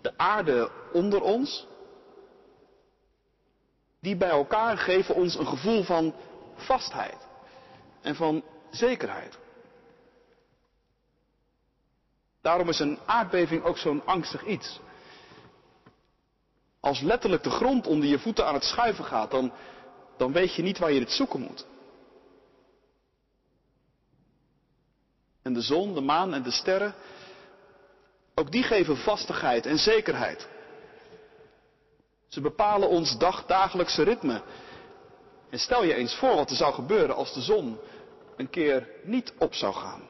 de 0.00 0.18
aarde 0.18 0.70
onder 0.92 1.22
ons, 1.22 1.66
die 4.00 4.16
bij 4.16 4.28
elkaar 4.28 4.78
geven 4.78 5.14
ons 5.14 5.34
een 5.34 5.46
gevoel 5.46 5.82
van 5.82 6.14
vastheid 6.54 7.28
en 8.00 8.14
van 8.14 8.42
zekerheid. 8.70 9.38
Daarom 12.40 12.68
is 12.68 12.78
een 12.78 12.98
aardbeving 13.06 13.62
ook 13.62 13.78
zo'n 13.78 14.06
angstig 14.06 14.44
iets. 14.44 14.80
Als 16.80 17.00
letterlijk 17.00 17.42
de 17.42 17.50
grond 17.50 17.86
onder 17.86 18.08
je 18.08 18.18
voeten 18.18 18.46
aan 18.46 18.54
het 18.54 18.64
schuiven 18.64 19.04
gaat, 19.04 19.30
dan, 19.30 19.52
dan 20.16 20.32
weet 20.32 20.54
je 20.54 20.62
niet 20.62 20.78
waar 20.78 20.92
je 20.92 21.00
het 21.00 21.10
zoeken 21.10 21.40
moet. 21.40 21.66
En 25.42 25.52
de 25.52 25.60
zon, 25.60 25.94
de 25.94 26.00
maan 26.00 26.34
en 26.34 26.42
de 26.42 26.50
sterren, 26.50 26.94
ook 28.34 28.50
die 28.52 28.62
geven 28.62 28.96
vastigheid 28.96 29.66
en 29.66 29.78
zekerheid. 29.78 30.48
Ze 32.30 32.40
bepalen 32.40 32.88
ons 32.88 33.18
dagdagelijkse 33.18 34.02
ritme. 34.02 34.42
En 35.50 35.58
stel 35.58 35.84
je 35.84 35.94
eens 35.94 36.14
voor 36.14 36.34
wat 36.34 36.50
er 36.50 36.56
zou 36.56 36.74
gebeuren 36.74 37.16
als 37.16 37.34
de 37.34 37.40
zon 37.40 37.78
een 38.36 38.50
keer 38.50 38.88
niet 39.02 39.32
op 39.38 39.54
zou 39.54 39.74
gaan. 39.74 40.08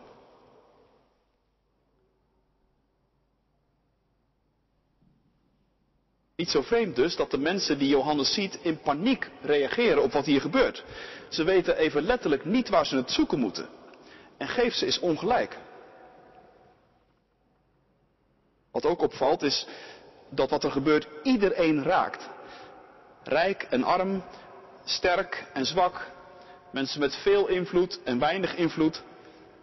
Niet 6.36 6.50
zo 6.50 6.62
vreemd 6.62 6.96
dus 6.96 7.16
dat 7.16 7.30
de 7.30 7.38
mensen 7.38 7.78
die 7.78 7.88
Johannes 7.88 8.34
ziet 8.34 8.58
in 8.62 8.80
paniek 8.80 9.30
reageren 9.42 10.02
op 10.02 10.12
wat 10.12 10.24
hier 10.24 10.40
gebeurt. 10.40 10.84
Ze 11.28 11.44
weten 11.44 11.76
even 11.76 12.02
letterlijk 12.02 12.44
niet 12.44 12.68
waar 12.68 12.86
ze 12.86 12.96
het 12.96 13.10
zoeken 13.10 13.38
moeten. 13.38 13.68
En 14.36 14.48
geef 14.48 14.74
ze 14.74 14.86
is 14.86 14.98
ongelijk. 14.98 15.58
Wat 18.70 18.86
ook 18.86 19.02
opvalt 19.02 19.42
is 19.42 19.66
dat 20.30 20.50
wat 20.50 20.64
er 20.64 20.70
gebeurt 20.70 21.08
iedereen 21.22 21.82
raakt. 21.82 22.28
Rijk 23.22 23.62
en 23.62 23.84
arm, 23.84 24.22
sterk 24.84 25.46
en 25.52 25.66
zwak, 25.66 26.10
mensen 26.72 27.00
met 27.00 27.16
veel 27.16 27.48
invloed 27.48 28.00
en 28.04 28.18
weinig 28.18 28.56
invloed, 28.56 29.02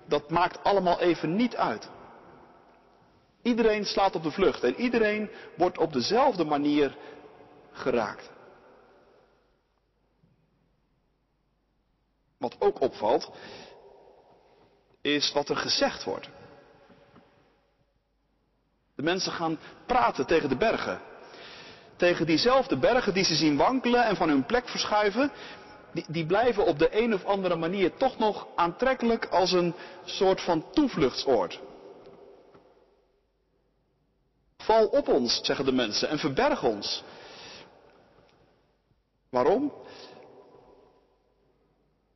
dat 0.05 0.29
maakt 0.29 0.63
allemaal 0.63 1.00
even 1.00 1.36
niet 1.36 1.55
uit. 1.55 1.89
Iedereen 3.41 3.86
slaat 3.86 4.15
op 4.15 4.24
de 4.24 4.31
vlucht 4.31 4.63
en 4.63 4.75
iedereen 4.75 5.29
wordt 5.55 5.77
op 5.77 5.93
dezelfde 5.93 6.43
manier 6.45 6.97
geraakt. 7.71 8.29
Wat 12.38 12.55
ook 12.59 12.81
opvalt, 12.81 13.31
is 15.01 15.31
wat 15.31 15.50
er 15.50 15.55
gezegd 15.55 16.03
wordt. 16.03 16.29
De 18.98 19.04
mensen 19.04 19.32
gaan 19.32 19.60
praten 19.86 20.25
tegen 20.25 20.50
de 20.50 20.58
bergen. 20.58 21.01
Tegen 21.96 22.25
diezelfde 22.25 22.77
bergen 22.77 23.13
die 23.13 23.24
ze 23.24 23.36
zien 23.36 23.58
wankelen 23.58 24.06
en 24.06 24.16
van 24.16 24.30
hun 24.30 24.46
plek 24.46 24.70
verschuiven. 24.70 25.32
Die, 25.94 26.06
die 26.08 26.25
blijven 26.25 26.66
op 26.66 26.80
de 26.80 27.01
een 27.01 27.13
of 27.13 27.25
andere 27.25 27.56
manier 27.56 27.94
toch 27.98 28.18
nog 28.18 28.48
aantrekkelijk 28.56 29.25
als 29.25 29.51
een 29.51 29.74
soort 30.06 30.42
van 30.42 30.66
toevluchtsoord. 30.72 31.60
Val 34.58 34.88
op 34.88 35.08
ons, 35.08 35.39
zeggen 35.44 35.66
de 35.66 35.72
mensen, 35.72 36.10
en 36.10 36.20
verberg 36.20 36.63
ons. 36.63 37.04
Waarom? 39.30 39.74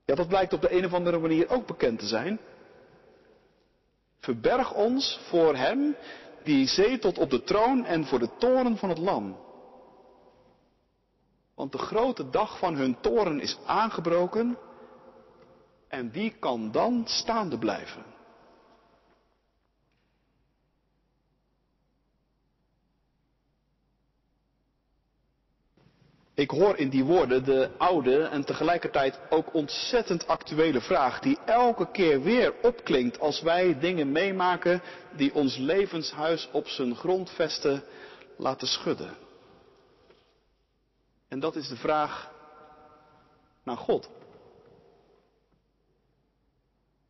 Ja, 0.05 0.15
dat 0.15 0.27
blijkt 0.27 0.53
op 0.53 0.61
de 0.61 0.77
een 0.77 0.85
of 0.85 0.93
andere 0.93 1.19
manier 1.19 1.49
ook 1.49 1.67
bekend 1.67 1.99
te 1.99 2.07
zijn. 2.07 2.39
Verberg 4.19 4.73
ons 4.73 5.19
voor 5.29 5.55
Hem 5.55 5.95
die 6.43 6.67
zetelt 6.67 7.17
op 7.17 7.29
de 7.29 7.43
troon 7.43 7.85
en 7.85 8.05
voor 8.05 8.19
de 8.19 8.29
toren 8.37 8.77
van 8.77 8.89
het 8.89 8.97
Lam. 8.97 9.37
Want 11.55 11.71
de 11.71 11.77
grote 11.77 12.29
dag 12.29 12.57
van 12.57 12.75
hun 12.75 12.99
toren 13.01 13.39
is 13.39 13.57
aangebroken 13.65 14.57
en 15.87 16.11
die 16.11 16.35
kan 16.39 16.71
dan 16.71 17.03
staande 17.05 17.57
blijven. 17.57 18.03
Ik 26.41 26.49
hoor 26.49 26.77
in 26.77 26.89
die 26.89 27.03
woorden 27.03 27.43
de 27.43 27.69
oude 27.77 28.23
en 28.23 28.45
tegelijkertijd 28.45 29.19
ook 29.29 29.53
ontzettend 29.53 30.27
actuele 30.27 30.81
vraag 30.81 31.19
die 31.19 31.37
elke 31.45 31.91
keer 31.91 32.21
weer 32.21 32.53
opklinkt 32.61 33.19
als 33.19 33.41
wij 33.41 33.79
dingen 33.79 34.11
meemaken 34.11 34.81
die 35.15 35.33
ons 35.33 35.57
levenshuis 35.57 36.49
op 36.51 36.67
zijn 36.67 36.95
grondvesten 36.95 37.83
laten 38.37 38.67
schudden. 38.67 39.17
En 41.27 41.39
dat 41.39 41.55
is 41.55 41.67
de 41.67 41.75
vraag 41.75 42.31
naar 43.63 43.77
God. 43.77 44.09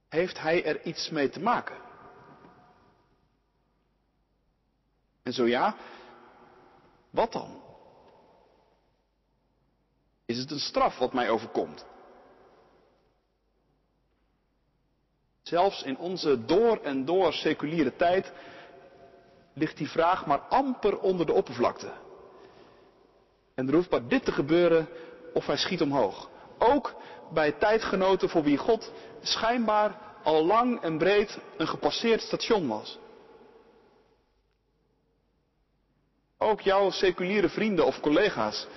Heeft 0.09 0.39
Hij 0.39 0.65
er 0.65 0.81
iets 0.83 1.09
mee 1.09 1.29
te 1.29 1.39
maken? 1.39 1.75
En 5.23 5.33
zo 5.33 5.47
ja, 5.47 5.75
wat 7.09 7.31
dan? 7.31 7.70
Is 10.31 10.37
het 10.37 10.51
een 10.51 10.59
straf 10.59 10.97
wat 10.97 11.13
mij 11.13 11.29
overkomt? 11.29 11.85
Zelfs 15.41 15.83
in 15.83 15.97
onze 15.97 16.45
door 16.45 16.77
en 16.77 17.05
door 17.05 17.33
seculiere 17.33 17.95
tijd 17.95 18.31
ligt 19.53 19.77
die 19.77 19.89
vraag 19.89 20.25
maar 20.25 20.39
amper 20.39 20.99
onder 20.99 21.25
de 21.25 21.33
oppervlakte. 21.33 21.91
En 23.55 23.67
er 23.67 23.73
hoeft 23.73 23.89
maar 23.89 24.07
dit 24.07 24.25
te 24.25 24.31
gebeuren 24.31 24.87
of 25.33 25.45
hij 25.45 25.57
schiet 25.57 25.81
omhoog. 25.81 26.29
Ook 26.57 26.95
bij 27.33 27.51
tijdgenoten 27.51 28.29
voor 28.29 28.43
wie 28.43 28.57
God 28.57 28.91
schijnbaar 29.21 29.97
al 30.23 30.45
lang 30.45 30.81
en 30.81 30.97
breed 30.97 31.39
een 31.57 31.67
gepasseerd 31.67 32.21
station 32.21 32.67
was. 32.67 32.99
Ook 36.37 36.61
jouw 36.61 36.89
seculiere 36.89 37.49
vrienden 37.49 37.85
of 37.85 37.99
collega's 37.99 38.67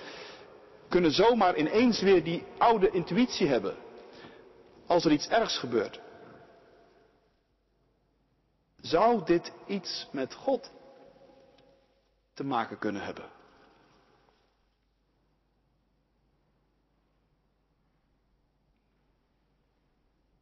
kunnen 0.95 1.13
zomaar 1.13 1.57
ineens 1.57 2.01
weer 2.01 2.23
die 2.23 2.45
oude 2.57 2.91
intuïtie 2.91 3.47
hebben 3.47 3.77
als 4.85 5.05
er 5.05 5.11
iets 5.11 5.27
ergs 5.27 5.57
gebeurt. 5.57 6.01
Zou 8.81 9.25
dit 9.25 9.51
iets 9.67 10.07
met 10.11 10.33
God 10.33 10.71
te 12.33 12.43
maken 12.43 12.79
kunnen 12.79 13.01
hebben? 13.01 13.29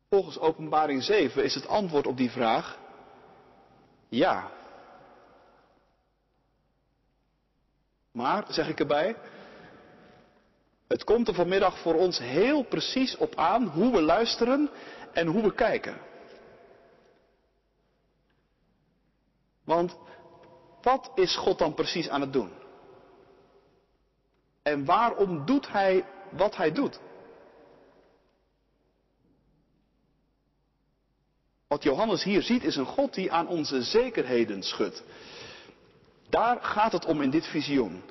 Volgens 0.09 0.39
Openbaring 0.39 1.03
7 1.03 1.43
is 1.43 1.55
het 1.55 1.67
antwoord 1.67 2.07
op 2.07 2.17
die 2.17 2.31
vraag 2.31 2.79
ja. 4.09 4.51
Maar, 8.11 8.45
zeg 8.49 8.67
ik 8.67 8.79
erbij, 8.79 9.15
het 10.93 11.03
komt 11.03 11.27
er 11.27 11.33
vanmiddag 11.33 11.79
voor 11.79 11.95
ons 11.95 12.19
heel 12.19 12.63
precies 12.63 13.17
op 13.17 13.35
aan 13.35 13.67
hoe 13.67 13.91
we 13.91 14.01
luisteren 14.01 14.69
en 15.13 15.27
hoe 15.27 15.43
we 15.43 15.53
kijken. 15.53 15.97
Want 19.63 19.97
wat 20.81 21.11
is 21.15 21.35
God 21.35 21.57
dan 21.57 21.73
precies 21.73 22.09
aan 22.09 22.21
het 22.21 22.33
doen? 22.33 22.51
En 24.63 24.85
waarom 24.85 25.45
doet 25.45 25.67
Hij 25.67 26.05
wat 26.29 26.55
Hij 26.55 26.71
doet? 26.71 26.99
Wat 31.67 31.83
Johannes 31.83 32.23
hier 32.23 32.41
ziet 32.41 32.63
is 32.63 32.75
een 32.75 32.85
God 32.85 33.13
die 33.13 33.31
aan 33.31 33.47
onze 33.47 33.81
zekerheden 33.81 34.63
schudt. 34.63 35.03
Daar 36.29 36.63
gaat 36.63 36.91
het 36.91 37.05
om 37.05 37.21
in 37.21 37.29
dit 37.29 37.47
visioen. 37.47 38.03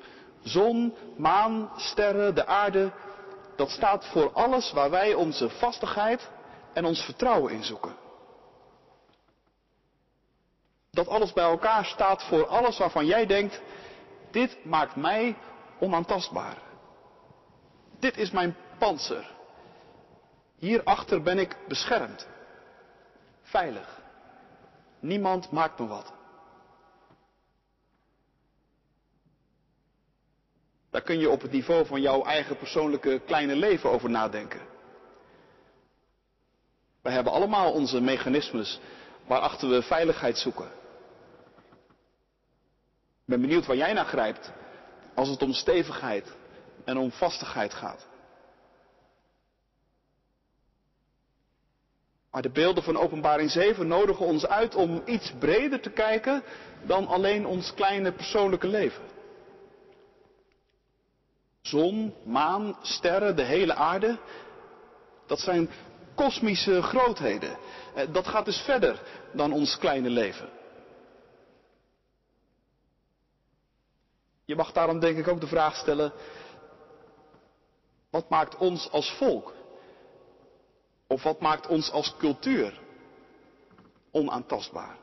Zon, 0.43 0.93
maan, 1.17 1.71
sterren, 1.75 2.35
de 2.35 2.45
aarde, 2.45 2.91
dat 3.55 3.69
staat 3.69 4.05
voor 4.05 4.31
alles 4.33 4.71
waar 4.71 4.89
wij 4.89 5.13
onze 5.13 5.49
vastigheid 5.49 6.29
en 6.73 6.85
ons 6.85 7.01
vertrouwen 7.01 7.53
in 7.53 7.63
zoeken. 7.63 7.95
Dat 10.91 11.07
alles 11.07 11.33
bij 11.33 11.43
elkaar 11.43 11.85
staat 11.85 12.23
voor 12.23 12.47
alles 12.47 12.77
waarvan 12.77 13.05
jij 13.05 13.25
denkt, 13.25 13.61
dit 14.31 14.65
maakt 14.65 14.95
mij 14.95 15.35
onaantastbaar. 15.79 16.57
Dit 17.99 18.17
is 18.17 18.31
mijn 18.31 18.55
panzer. 18.77 19.31
Hierachter 20.57 21.21
ben 21.21 21.39
ik 21.39 21.57
beschermd. 21.67 22.27
Veilig. 23.41 24.01
Niemand 24.99 25.51
maakt 25.51 25.79
me 25.79 25.87
wat. 25.87 26.13
Daar 30.93 31.01
kun 31.01 31.19
je 31.19 31.29
op 31.29 31.41
het 31.41 31.51
niveau 31.51 31.85
van 31.85 32.01
jouw 32.01 32.23
eigen 32.23 32.57
persoonlijke 32.57 33.21
kleine 33.25 33.55
leven 33.55 33.89
over 33.89 34.09
nadenken. 34.09 34.61
We 37.01 37.09
hebben 37.09 37.33
allemaal 37.33 37.71
onze 37.71 38.01
mechanismes 38.01 38.79
waarachter 39.27 39.69
we 39.69 39.81
veiligheid 39.81 40.37
zoeken. 40.37 40.65
Ik 43.15 43.25
ben 43.25 43.41
benieuwd 43.41 43.65
waar 43.65 43.75
jij 43.75 43.93
naar 43.93 44.05
grijpt 44.05 44.51
als 45.13 45.29
het 45.29 45.41
om 45.41 45.53
stevigheid 45.53 46.35
en 46.85 46.97
om 46.97 47.11
vastigheid 47.11 47.73
gaat. 47.73 48.07
Maar 52.31 52.41
de 52.41 52.51
beelden 52.51 52.83
van 52.83 52.97
Openbaring 52.97 53.51
7 53.51 53.87
nodigen 53.87 54.25
ons 54.25 54.45
uit 54.45 54.75
om 54.75 55.01
iets 55.05 55.33
breder 55.39 55.79
te 55.79 55.89
kijken 55.89 56.43
dan 56.83 57.07
alleen 57.07 57.45
ons 57.45 57.73
kleine 57.73 58.11
persoonlijke 58.11 58.67
leven. 58.67 59.03
Zon, 61.63 62.13
maan, 62.23 62.77
sterren, 62.81 63.35
de 63.35 63.43
hele 63.43 63.75
aarde, 63.75 64.17
dat 65.25 65.39
zijn 65.39 65.69
kosmische 66.15 66.81
grootheden. 66.81 67.57
Eh, 67.95 68.07
dat 68.11 68.27
gaat 68.27 68.45
dus 68.45 68.61
verder 68.61 69.01
dan 69.33 69.53
ons 69.53 69.77
kleine 69.77 70.09
leven. 70.09 70.49
Je 74.45 74.55
mag 74.55 74.71
daarom 74.71 74.99
denk 74.99 75.17
ik 75.17 75.27
ook 75.27 75.41
de 75.41 75.47
vraag 75.47 75.75
stellen, 75.75 76.13
wat 78.09 78.29
maakt 78.29 78.57
ons 78.57 78.91
als 78.91 79.11
volk 79.11 79.53
of 81.07 81.23
wat 81.23 81.39
maakt 81.39 81.67
ons 81.67 81.91
als 81.91 82.15
cultuur 82.17 82.79
onaantastbaar? 84.11 84.97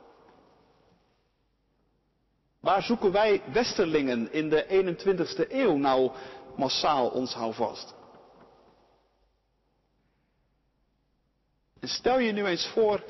Waar 2.60 2.82
zoeken 2.82 3.12
wij 3.12 3.42
westerlingen 3.52 4.32
in 4.32 4.48
de 4.48 4.66
21ste 4.68 5.50
eeuw 5.50 5.76
nou 5.76 6.10
massaal 6.56 7.08
ons 7.08 7.34
houvast? 7.34 7.94
En 11.80 11.88
stel 11.88 12.18
je 12.18 12.32
nu 12.32 12.46
eens 12.46 12.66
voor 12.66 13.04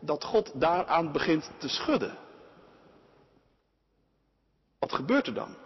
dat 0.00 0.24
God 0.24 0.60
daaraan 0.60 1.12
begint 1.12 1.50
te 1.58 1.68
schudden. 1.68 2.18
Wat 4.78 4.92
gebeurt 4.92 5.26
er 5.26 5.34
dan? 5.34 5.56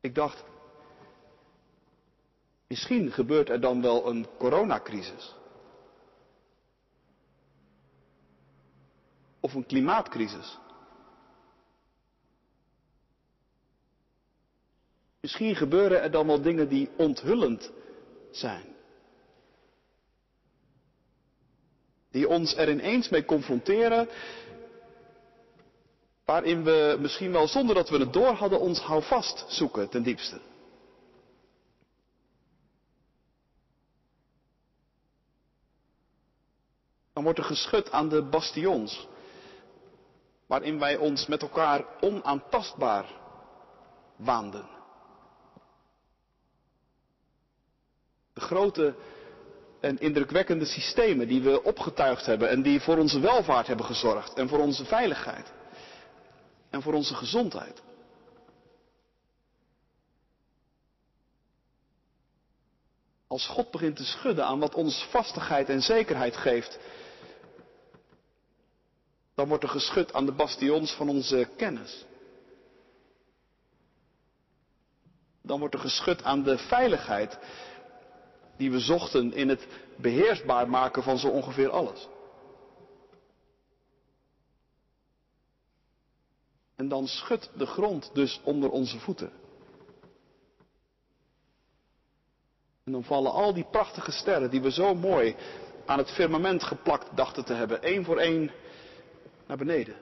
Ik 0.00 0.14
dacht, 0.14 0.44
misschien 2.66 3.12
gebeurt 3.12 3.48
er 3.48 3.60
dan 3.60 3.82
wel 3.82 4.06
een 4.06 4.26
coronacrisis. 4.38 5.34
Of 9.46 9.54
een 9.54 9.66
klimaatcrisis. 9.66 10.58
Misschien 15.20 15.56
gebeuren 15.56 16.02
er 16.02 16.10
dan 16.10 16.26
wel 16.26 16.42
dingen 16.42 16.68
die 16.68 16.90
onthullend 16.96 17.70
zijn. 18.30 18.64
Die 22.10 22.28
ons 22.28 22.56
er 22.56 22.70
ineens 22.70 23.08
mee 23.08 23.24
confronteren 23.24 24.08
Waarin 26.24 26.64
we 26.64 26.96
misschien 27.00 27.32
wel 27.32 27.48
zonder 27.48 27.74
dat 27.74 27.88
we 27.88 27.98
het 27.98 28.12
door 28.12 28.32
hadden 28.32 28.60
ons 28.60 28.80
houvast 28.80 29.44
zoeken 29.48 29.88
ten 29.88 30.02
diepste. 30.02 30.40
Dan 37.12 37.22
wordt 37.24 37.38
er 37.38 37.44
geschud 37.44 37.90
aan 37.90 38.08
de 38.08 38.22
bastions. 38.22 39.08
Waarin 40.46 40.78
wij 40.78 40.96
ons 40.96 41.26
met 41.26 41.42
elkaar 41.42 41.84
onaantastbaar 42.00 43.06
waanden. 44.16 44.68
De 48.32 48.40
grote 48.40 48.94
en 49.80 49.98
indrukwekkende 49.98 50.64
systemen 50.64 51.28
die 51.28 51.42
we 51.42 51.62
opgetuigd 51.62 52.26
hebben 52.26 52.48
en 52.48 52.62
die 52.62 52.80
voor 52.80 52.98
onze 52.98 53.20
welvaart 53.20 53.66
hebben 53.66 53.86
gezorgd 53.86 54.34
en 54.34 54.48
voor 54.48 54.58
onze 54.58 54.84
veiligheid 54.84 55.52
en 56.70 56.82
voor 56.82 56.92
onze 56.94 57.14
gezondheid. 57.14 57.82
Als 63.26 63.46
God 63.46 63.70
begint 63.70 63.96
te 63.96 64.04
schudden 64.04 64.44
aan 64.44 64.58
wat 64.58 64.74
ons 64.74 65.06
vastigheid 65.10 65.68
en 65.68 65.82
zekerheid 65.82 66.36
geeft, 66.36 66.78
dan 69.36 69.48
wordt 69.48 69.62
er 69.62 69.68
geschud 69.70 70.12
aan 70.12 70.26
de 70.26 70.32
bastions 70.32 70.92
van 70.92 71.08
onze 71.08 71.48
kennis. 71.56 72.04
Dan 75.42 75.58
wordt 75.58 75.74
er 75.74 75.80
geschud 75.80 76.22
aan 76.22 76.42
de 76.42 76.58
veiligheid 76.58 77.38
die 78.56 78.70
we 78.70 78.80
zochten 78.80 79.32
in 79.32 79.48
het 79.48 79.66
beheersbaar 79.96 80.68
maken 80.68 81.02
van 81.02 81.18
zo 81.18 81.28
ongeveer 81.28 81.70
alles. 81.70 82.08
En 86.76 86.88
dan 86.88 87.06
schudt 87.06 87.50
de 87.56 87.66
grond 87.66 88.10
dus 88.14 88.40
onder 88.44 88.70
onze 88.70 88.98
voeten. 88.98 89.32
En 92.84 92.92
dan 92.92 93.04
vallen 93.04 93.32
al 93.32 93.54
die 93.54 93.66
prachtige 93.70 94.12
sterren 94.12 94.50
die 94.50 94.60
we 94.60 94.70
zo 94.70 94.94
mooi 94.94 95.36
aan 95.86 95.98
het 95.98 96.10
firmament 96.10 96.62
geplakt 96.62 97.16
dachten 97.16 97.44
te 97.44 97.52
hebben, 97.52 97.82
één 97.82 98.04
voor 98.04 98.18
één 98.18 98.50
naar 99.46 99.56
beneden. 99.56 99.96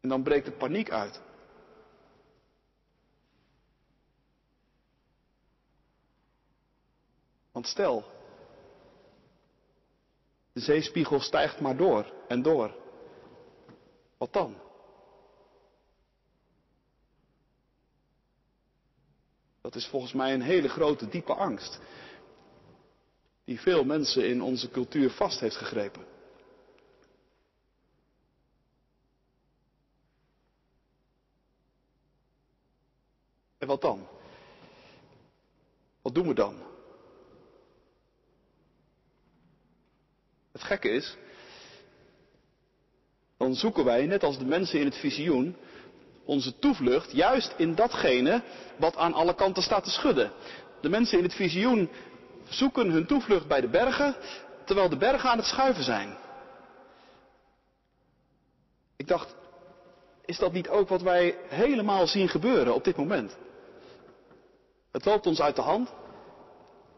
En 0.00 0.08
dan 0.08 0.22
breekt 0.22 0.44
de 0.44 0.52
paniek 0.52 0.90
uit. 0.90 1.20
Want 7.52 7.66
stel, 7.66 8.04
de 10.52 10.60
zeespiegel 10.60 11.20
stijgt 11.20 11.60
maar 11.60 11.76
door 11.76 12.12
en 12.28 12.42
door. 12.42 12.76
Wat 14.18 14.32
dan? 14.32 14.56
Dat 19.60 19.74
is 19.74 19.86
volgens 19.86 20.12
mij 20.12 20.34
een 20.34 20.42
hele 20.42 20.68
grote, 20.68 21.08
diepe 21.08 21.34
angst. 21.34 21.80
Die 23.46 23.60
veel 23.60 23.84
mensen 23.84 24.28
in 24.28 24.42
onze 24.42 24.70
cultuur 24.70 25.10
vast 25.10 25.40
heeft 25.40 25.56
gegrepen. 25.56 26.04
En 33.58 33.66
wat 33.66 33.80
dan? 33.80 34.08
Wat 36.02 36.14
doen 36.14 36.28
we 36.28 36.34
dan? 36.34 36.56
Het 40.52 40.62
gekke 40.62 40.88
is, 40.88 41.16
dan 43.36 43.54
zoeken 43.54 43.84
wij, 43.84 44.06
net 44.06 44.24
als 44.24 44.38
de 44.38 44.44
mensen 44.44 44.80
in 44.80 44.86
het 44.86 44.96
visioen, 44.96 45.56
onze 46.24 46.58
toevlucht 46.58 47.12
juist 47.12 47.54
in 47.56 47.74
datgene 47.74 48.42
wat 48.78 48.96
aan 48.96 49.12
alle 49.12 49.34
kanten 49.34 49.62
staat 49.62 49.84
te 49.84 49.90
schudden. 49.90 50.32
De 50.80 50.88
mensen 50.88 51.18
in 51.18 51.24
het 51.24 51.34
visioen 51.34 51.90
zoeken 52.48 52.90
hun 52.90 53.06
toevlucht 53.06 53.46
bij 53.46 53.60
de 53.60 53.68
bergen, 53.68 54.16
terwijl 54.64 54.88
de 54.88 54.96
bergen 54.96 55.30
aan 55.30 55.38
het 55.38 55.46
schuiven 55.46 55.84
zijn. 55.84 56.16
Ik 58.96 59.08
dacht, 59.08 59.34
is 60.24 60.38
dat 60.38 60.52
niet 60.52 60.68
ook 60.68 60.88
wat 60.88 61.02
wij 61.02 61.38
helemaal 61.48 62.06
zien 62.06 62.28
gebeuren 62.28 62.74
op 62.74 62.84
dit 62.84 62.96
moment? 62.96 63.36
Het 64.92 65.04
loopt 65.04 65.26
ons 65.26 65.40
uit 65.40 65.56
de 65.56 65.62
hand. 65.62 65.92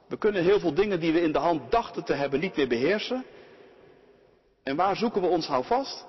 We 0.09 0.19
kunnen 0.19 0.43
heel 0.43 0.61
veel 0.61 0.75
dingen 0.75 1.01
die 1.01 1.13
we 1.13 1.23
in 1.23 1.33
de 1.33 1.39
hand 1.39 1.71
dachten 1.71 2.05
te 2.05 2.13
hebben 2.13 2.41
niet 2.41 2.57
meer 2.57 2.69
beheersen. 2.69 3.25
En 4.63 4.77
waar 4.77 4.97
zoeken 4.97 5.21
we 5.21 5.27
ons 5.27 5.47
houvast? 5.47 6.07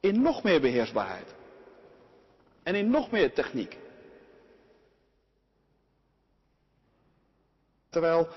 In 0.00 0.22
nog 0.22 0.42
meer 0.42 0.60
beheersbaarheid. 0.60 1.34
En 2.62 2.74
in 2.74 2.90
nog 2.90 3.10
meer 3.10 3.32
techniek. 3.32 3.78
Terwijl, 7.90 8.28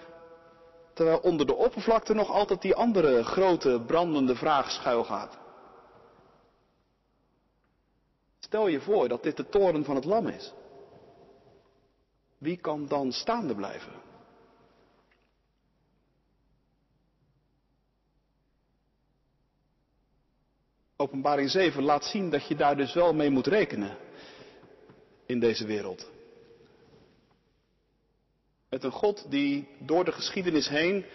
terwijl 0.94 1.18
onder 1.18 1.46
de 1.46 1.56
oppervlakte 1.56 2.13
nog 2.13 2.30
altijd 2.30 2.62
die 2.62 2.76
andere 2.76 3.24
grote 3.24 3.84
brandende 3.86 4.36
vraag 4.36 4.72
schuilgaat. 4.72 5.38
Stel 8.39 8.68
je 8.68 8.82
voor 8.82 9.08
dat 9.08 9.24
dit 9.24 9.38
de 9.38 9.50
toren 9.50 9.84
van 9.84 9.96
het 9.96 10.06
lam 10.06 10.28
is. 10.28 10.54
Wie 12.38 12.58
kan 12.58 12.88
dan 12.88 13.12
staande 13.12 13.56
blijven? 13.56 13.92
Openbaring 20.96 21.50
7 21.50 21.84
laat 21.84 22.06
zien 22.06 22.30
dat 22.30 22.48
je 22.48 22.56
daar 22.56 22.78
dus 22.78 22.94
wel 22.94 23.13
mee 23.13 23.30
moet 23.30 23.48
rekenen 23.48 23.98
in 25.26 25.39
deze 25.39 25.66
wereld. 25.66 26.12
Met 28.74 28.84
een 28.84 28.92
God 28.92 29.32
die 29.32 29.68
door 29.80 30.06
de 30.06 30.12
geschiedenis 30.12 30.68
heen 30.68 31.06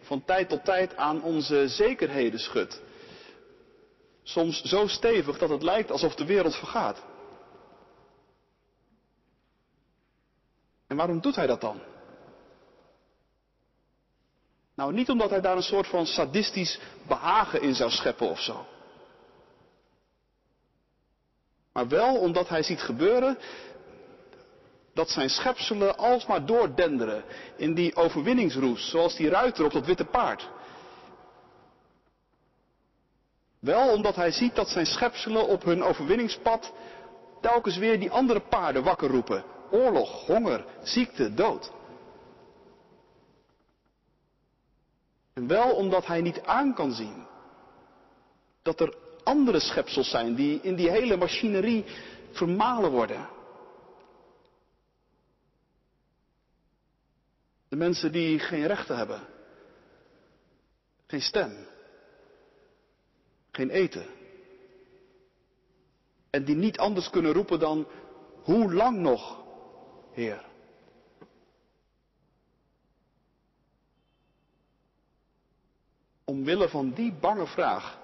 van 0.00 0.24
tijd 0.24 0.48
tot 0.48 0.64
tijd 0.64 0.96
aan 0.96 1.22
onze 1.22 1.68
zekerheden 1.68 2.40
schudt. 2.40 2.82
Soms 4.22 4.62
zo 4.62 4.86
stevig 4.86 5.38
dat 5.38 5.48
het 5.48 5.62
lijkt 5.62 5.90
alsof 5.90 6.14
de 6.14 6.24
wereld 6.24 6.56
vergaat. 6.56 7.02
En 10.86 10.96
waarom 10.96 11.20
doet 11.20 11.36
hij 11.36 11.46
dat 11.46 11.60
dan? 11.60 11.80
Nou, 14.74 14.92
niet 14.92 15.10
omdat 15.10 15.30
hij 15.30 15.40
daar 15.40 15.56
een 15.56 15.62
soort 15.62 15.86
van 15.86 16.06
sadistisch 16.06 16.80
behagen 17.06 17.62
in 17.62 17.74
zou 17.74 17.90
scheppen 17.90 18.28
of 18.28 18.40
zo. 18.40 18.66
Maar 21.72 21.88
wel 21.88 22.16
omdat 22.16 22.48
hij 22.48 22.62
ziet 22.62 22.80
gebeuren 22.80 23.38
dat 24.94 25.10
zijn 25.10 25.30
schepselen 25.30 25.96
alsmaar 25.96 26.46
doordenderen 26.46 27.24
in 27.56 27.74
die 27.74 27.96
overwinningsroes, 27.96 28.90
zoals 28.90 29.16
die 29.16 29.28
ruiter 29.28 29.64
op 29.64 29.72
dat 29.72 29.86
witte 29.86 30.04
paard. 30.04 30.50
Wel 33.58 33.92
omdat 33.92 34.16
hij 34.16 34.30
ziet 34.30 34.54
dat 34.54 34.68
zijn 34.68 34.86
schepselen 34.86 35.46
op 35.46 35.64
hun 35.64 35.82
overwinningspad 35.82 36.72
telkens 37.40 37.76
weer 37.76 38.00
die 38.00 38.10
andere 38.10 38.40
paarden 38.40 38.82
wakker 38.82 39.08
roepen. 39.10 39.44
Oorlog, 39.70 40.26
honger, 40.26 40.64
ziekte, 40.82 41.34
dood. 41.34 41.72
En 45.34 45.46
wel 45.46 45.70
omdat 45.70 46.06
hij 46.06 46.20
niet 46.20 46.42
aan 46.42 46.74
kan 46.74 46.92
zien 46.92 47.26
dat 48.62 48.80
er 48.80 48.94
andere 49.24 49.60
schepsels 49.60 50.10
zijn 50.10 50.34
die 50.34 50.60
in 50.62 50.74
die 50.74 50.90
hele 50.90 51.16
machinerie 51.16 51.84
vermalen 52.30 52.90
worden. 52.90 53.28
De 57.72 57.78
mensen 57.78 58.12
die 58.12 58.38
geen 58.38 58.66
rechten 58.66 58.96
hebben, 58.96 59.20
geen 61.06 61.20
stem, 61.20 61.66
geen 63.50 63.70
eten. 63.70 64.06
En 66.30 66.44
die 66.44 66.54
niet 66.54 66.78
anders 66.78 67.10
kunnen 67.10 67.32
roepen 67.32 67.58
dan, 67.58 67.86
hoe 68.42 68.72
lang 68.72 68.98
nog, 68.98 69.44
Heer? 70.10 70.44
Omwille 76.24 76.68
van 76.68 76.90
die 76.90 77.12
bange 77.12 77.46
vraag 77.46 77.98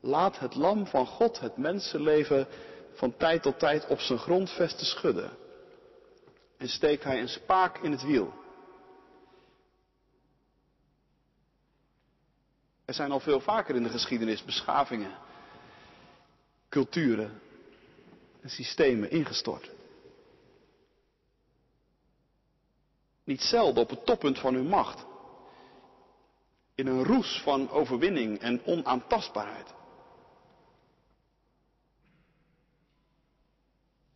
laat 0.00 0.38
het 0.38 0.54
lam 0.54 0.86
van 0.86 1.06
God 1.06 1.40
het 1.40 1.56
mensenleven 1.56 2.46
van 2.92 3.16
tijd 3.16 3.42
tot 3.42 3.58
tijd 3.58 3.86
op 3.86 4.00
zijn 4.00 4.18
grondvesten 4.18 4.86
schudden. 4.86 5.46
En 6.58 6.68
steekt 6.68 7.04
hij 7.04 7.20
een 7.20 7.28
spaak 7.28 7.78
in 7.78 7.90
het 7.90 8.02
wiel. 8.02 8.32
Er 12.84 12.94
zijn 12.94 13.10
al 13.10 13.20
veel 13.20 13.40
vaker 13.40 13.74
in 13.74 13.82
de 13.82 13.88
geschiedenis 13.88 14.44
beschavingen, 14.44 15.18
culturen 16.68 17.40
en 18.40 18.50
systemen 18.50 19.10
ingestort. 19.10 19.70
Niet 23.24 23.42
zelden 23.42 23.82
op 23.82 23.90
het 23.90 24.06
toppunt 24.06 24.38
van 24.38 24.54
hun 24.54 24.68
macht. 24.68 25.06
In 26.74 26.86
een 26.86 27.04
roes 27.04 27.40
van 27.42 27.70
overwinning 27.70 28.38
en 28.38 28.64
onaantastbaarheid. 28.64 29.74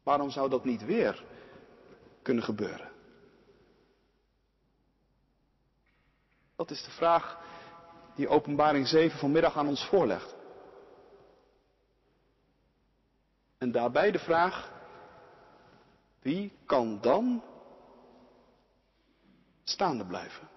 Waarom 0.03 0.31
zou 0.31 0.51
dat 0.51 0.65
niet 0.65 0.85
weer 0.85 1.25
kunnen 2.23 2.45
gebeuren? 2.45 2.91
Dat 6.57 6.71
is 6.71 6.85
de 6.85 6.91
vraag 6.91 7.39
die 8.15 8.29
Openbaring 8.29 8.89
7 8.89 9.19
vanmiddag 9.19 9.57
aan 9.57 9.69
ons 9.69 9.85
voorlegt. 9.85 10.35
En 13.59 13.73
daarbij 13.73 14.11
de 14.11 14.19
vraag, 14.19 14.73
wie 16.21 16.53
kan 16.67 17.01
dan 17.01 17.43
staande 19.65 20.07
blijven? 20.07 20.49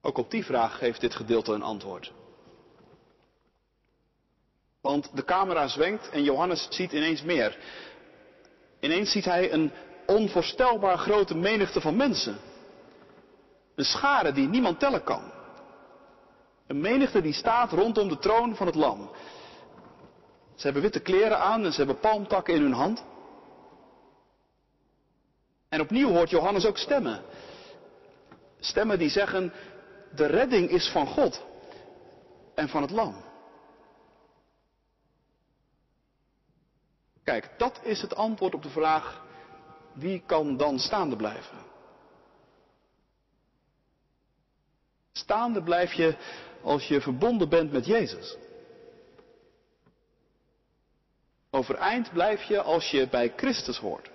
Ook 0.00 0.18
op 0.18 0.30
die 0.30 0.44
vraag 0.44 0.78
geeft 0.78 1.00
dit 1.00 1.14
gedeelte 1.14 1.52
een 1.52 1.62
antwoord. 1.62 2.12
Want 4.82 5.16
de 5.16 5.24
camera 5.24 5.68
zwenkt 5.68 6.08
en 6.08 6.22
Johannes 6.22 6.66
ziet 6.70 6.92
ineens 6.92 7.22
meer. 7.22 7.58
Ineens 8.80 9.10
ziet 9.10 9.24
hij 9.24 9.52
een 9.52 9.72
onvoorstelbaar 10.06 10.98
grote 10.98 11.34
menigte 11.34 11.80
van 11.80 11.96
mensen. 11.96 12.36
Een 13.74 13.84
schare 13.84 14.32
die 14.32 14.48
niemand 14.48 14.78
tellen 14.78 15.04
kan. 15.04 15.32
Een 16.66 16.80
menigte 16.80 17.20
die 17.20 17.32
staat 17.32 17.72
rondom 17.72 18.08
de 18.08 18.18
troon 18.18 18.56
van 18.56 18.66
het 18.66 18.74
lam. 18.74 19.10
Ze 20.54 20.62
hebben 20.62 20.82
witte 20.82 21.00
kleren 21.00 21.38
aan 21.38 21.64
en 21.64 21.72
ze 21.72 21.78
hebben 21.78 21.98
palmtakken 21.98 22.54
in 22.54 22.62
hun 22.62 22.72
hand. 22.72 23.04
En 25.68 25.80
opnieuw 25.80 26.08
hoort 26.08 26.30
Johannes 26.30 26.66
ook 26.66 26.78
stemmen. 26.78 27.22
Stemmen 28.60 28.98
die 28.98 29.10
zeggen, 29.10 29.52
de 30.14 30.26
redding 30.26 30.70
is 30.70 30.88
van 30.88 31.06
God 31.06 31.42
en 32.54 32.68
van 32.68 32.82
het 32.82 32.90
lam. 32.90 33.14
Kijk, 37.24 37.50
dat 37.56 37.80
is 37.82 38.02
het 38.02 38.14
antwoord 38.14 38.54
op 38.54 38.62
de 38.62 38.70
vraag, 38.70 39.22
wie 39.92 40.22
kan 40.26 40.56
dan 40.56 40.78
staande 40.78 41.16
blijven? 41.16 41.58
Staande 45.12 45.62
blijf 45.62 45.92
je 45.92 46.16
als 46.62 46.88
je 46.88 47.00
verbonden 47.00 47.48
bent 47.48 47.72
met 47.72 47.86
Jezus. 47.86 48.36
Overeind 51.50 52.12
blijf 52.12 52.42
je 52.42 52.62
als 52.62 52.90
je 52.90 53.08
bij 53.08 53.32
Christus 53.36 53.78
hoort. 53.78 54.10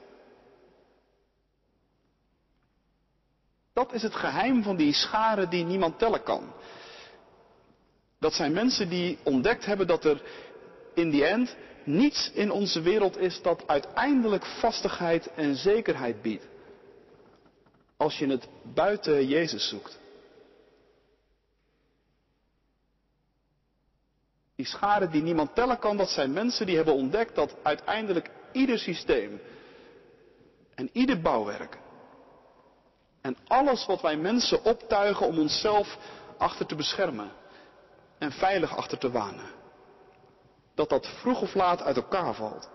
Dat 3.74 3.94
is 3.94 4.02
het 4.02 4.16
geheim 4.16 4.64
van 4.64 4.76
die 4.76 4.94
scharen 4.94 5.50
die 5.50 5.64
niemand 5.64 6.00
tellen 6.00 6.24
kan. 6.24 6.54
Dat 8.20 8.34
zijn 8.34 8.54
mensen 8.54 8.90
die 8.90 9.18
ontdekt 9.24 9.66
hebben 9.66 9.88
dat 9.88 10.06
er 10.06 10.22
in 10.94 11.10
die 11.10 11.26
end 11.26 11.56
niets 11.88 12.32
in 12.34 12.52
onze 12.52 12.82
wereld 12.82 13.18
is 13.18 13.42
dat 13.42 13.68
uiteindelijk 13.68 14.46
vastigheid 14.46 15.34
en 15.34 15.56
zekerheid 15.56 16.22
biedt. 16.22 16.48
Als 17.98 18.18
je 18.18 18.28
het 18.28 18.48
buiten 18.74 19.28
Jezus 19.28 19.68
zoekt. 19.68 20.00
Die 24.56 24.66
schade 24.66 25.10
die 25.10 25.22
niemand 25.22 25.56
tellen 25.56 25.80
kan, 25.80 25.98
dat 25.98 26.10
zijn 26.10 26.34
mensen 26.34 26.66
die 26.66 26.76
hebben 26.76 26.94
ontdekt 26.94 27.36
dat 27.36 27.56
uiteindelijk 27.64 28.30
ieder 28.52 28.80
systeem 28.80 29.42
en 30.76 30.90
ieder 30.94 31.22
bouwwerk 31.22 31.78
en 33.28 33.38
alles 33.48 33.86
wat 33.86 34.02
wij 34.02 34.18
mensen 34.18 34.64
optuigen 34.64 35.28
om 35.28 35.40
onszelf 35.40 35.98
achter 36.38 36.66
te 36.66 36.76
beschermen 36.76 37.32
en 38.18 38.32
veilig 38.32 38.78
achter 38.78 38.98
te 38.98 39.12
wanen, 39.12 39.46
dat 40.78 40.90
dat 40.90 41.08
vroeg 41.08 41.42
of 41.42 41.54
laat 41.54 41.82
uit 41.82 41.96
elkaar 41.96 42.34
valt. 42.34 42.70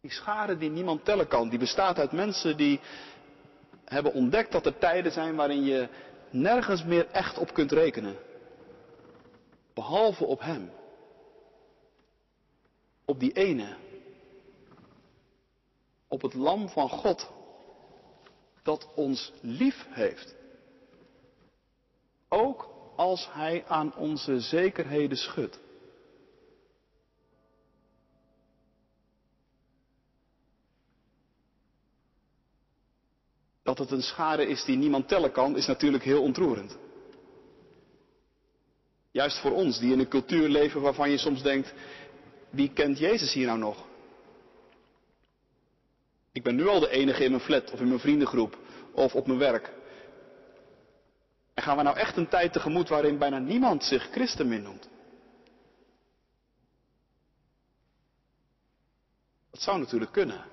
Die 0.00 0.10
schade 0.10 0.56
die 0.56 0.70
niemand 0.70 1.04
tellen 1.04 1.28
kan, 1.28 1.48
die 1.48 1.58
bestaat 1.58 1.98
uit 1.98 2.12
mensen 2.12 2.56
die 2.56 2.80
hebben 3.84 4.12
ontdekt 4.12 4.52
dat 4.52 4.66
er 4.66 4.78
tijden 4.78 5.12
zijn 5.12 5.36
waarin 5.36 5.64
je 5.64 5.88
nergens 6.30 6.84
meer 6.84 7.10
echt 7.10 7.38
op 7.38 7.52
kunt 7.52 7.72
rekenen. 7.72 8.16
Behalve 9.74 10.24
op 10.24 10.40
Hem. 10.40 10.70
Op 13.04 13.20
die 13.20 13.32
ene. 13.32 13.76
Op 16.08 16.22
het 16.22 16.34
lam 16.34 16.68
van 16.68 16.88
God 16.88 17.30
dat 18.62 18.88
ons 18.94 19.32
lief 19.40 19.86
heeft. 19.90 20.34
Ook 22.28 22.75
als 22.96 23.28
Hij 23.32 23.64
aan 23.66 23.94
onze 23.94 24.40
zekerheden 24.40 25.16
schudt. 25.16 25.58
Dat 33.62 33.78
het 33.78 33.90
een 33.90 34.02
schade 34.02 34.46
is 34.46 34.64
die 34.64 34.76
niemand 34.76 35.08
tellen 35.08 35.32
kan, 35.32 35.56
is 35.56 35.66
natuurlijk 35.66 36.04
heel 36.04 36.22
ontroerend. 36.22 36.76
Juist 39.10 39.38
voor 39.38 39.52
ons, 39.52 39.78
die 39.78 39.92
in 39.92 39.98
een 39.98 40.08
cultuur 40.08 40.48
leven 40.48 40.80
waarvan 40.80 41.10
je 41.10 41.18
soms 41.18 41.42
denkt, 41.42 41.74
wie 42.50 42.72
kent 42.72 42.98
Jezus 42.98 43.32
hier 43.32 43.46
nou 43.46 43.58
nog? 43.58 43.84
Ik 46.32 46.42
ben 46.42 46.54
nu 46.54 46.66
al 46.68 46.80
de 46.80 46.90
enige 46.90 47.24
in 47.24 47.30
mijn 47.30 47.42
flat 47.42 47.70
of 47.70 47.80
in 47.80 47.88
mijn 47.88 48.00
vriendengroep 48.00 48.58
of 48.92 49.14
op 49.14 49.26
mijn 49.26 49.38
werk. 49.38 49.75
En 51.56 51.62
gaan 51.62 51.76
we 51.76 51.82
nou 51.82 51.96
echt 51.96 52.16
een 52.16 52.28
tijd 52.28 52.52
tegemoet 52.52 52.88
waarin 52.88 53.18
bijna 53.18 53.38
niemand 53.38 53.84
zich 53.84 54.10
christen 54.10 54.48
meer 54.48 54.60
noemt? 54.60 54.88
Dat 59.50 59.60
zou 59.60 59.78
natuurlijk 59.78 60.12
kunnen. 60.12 60.44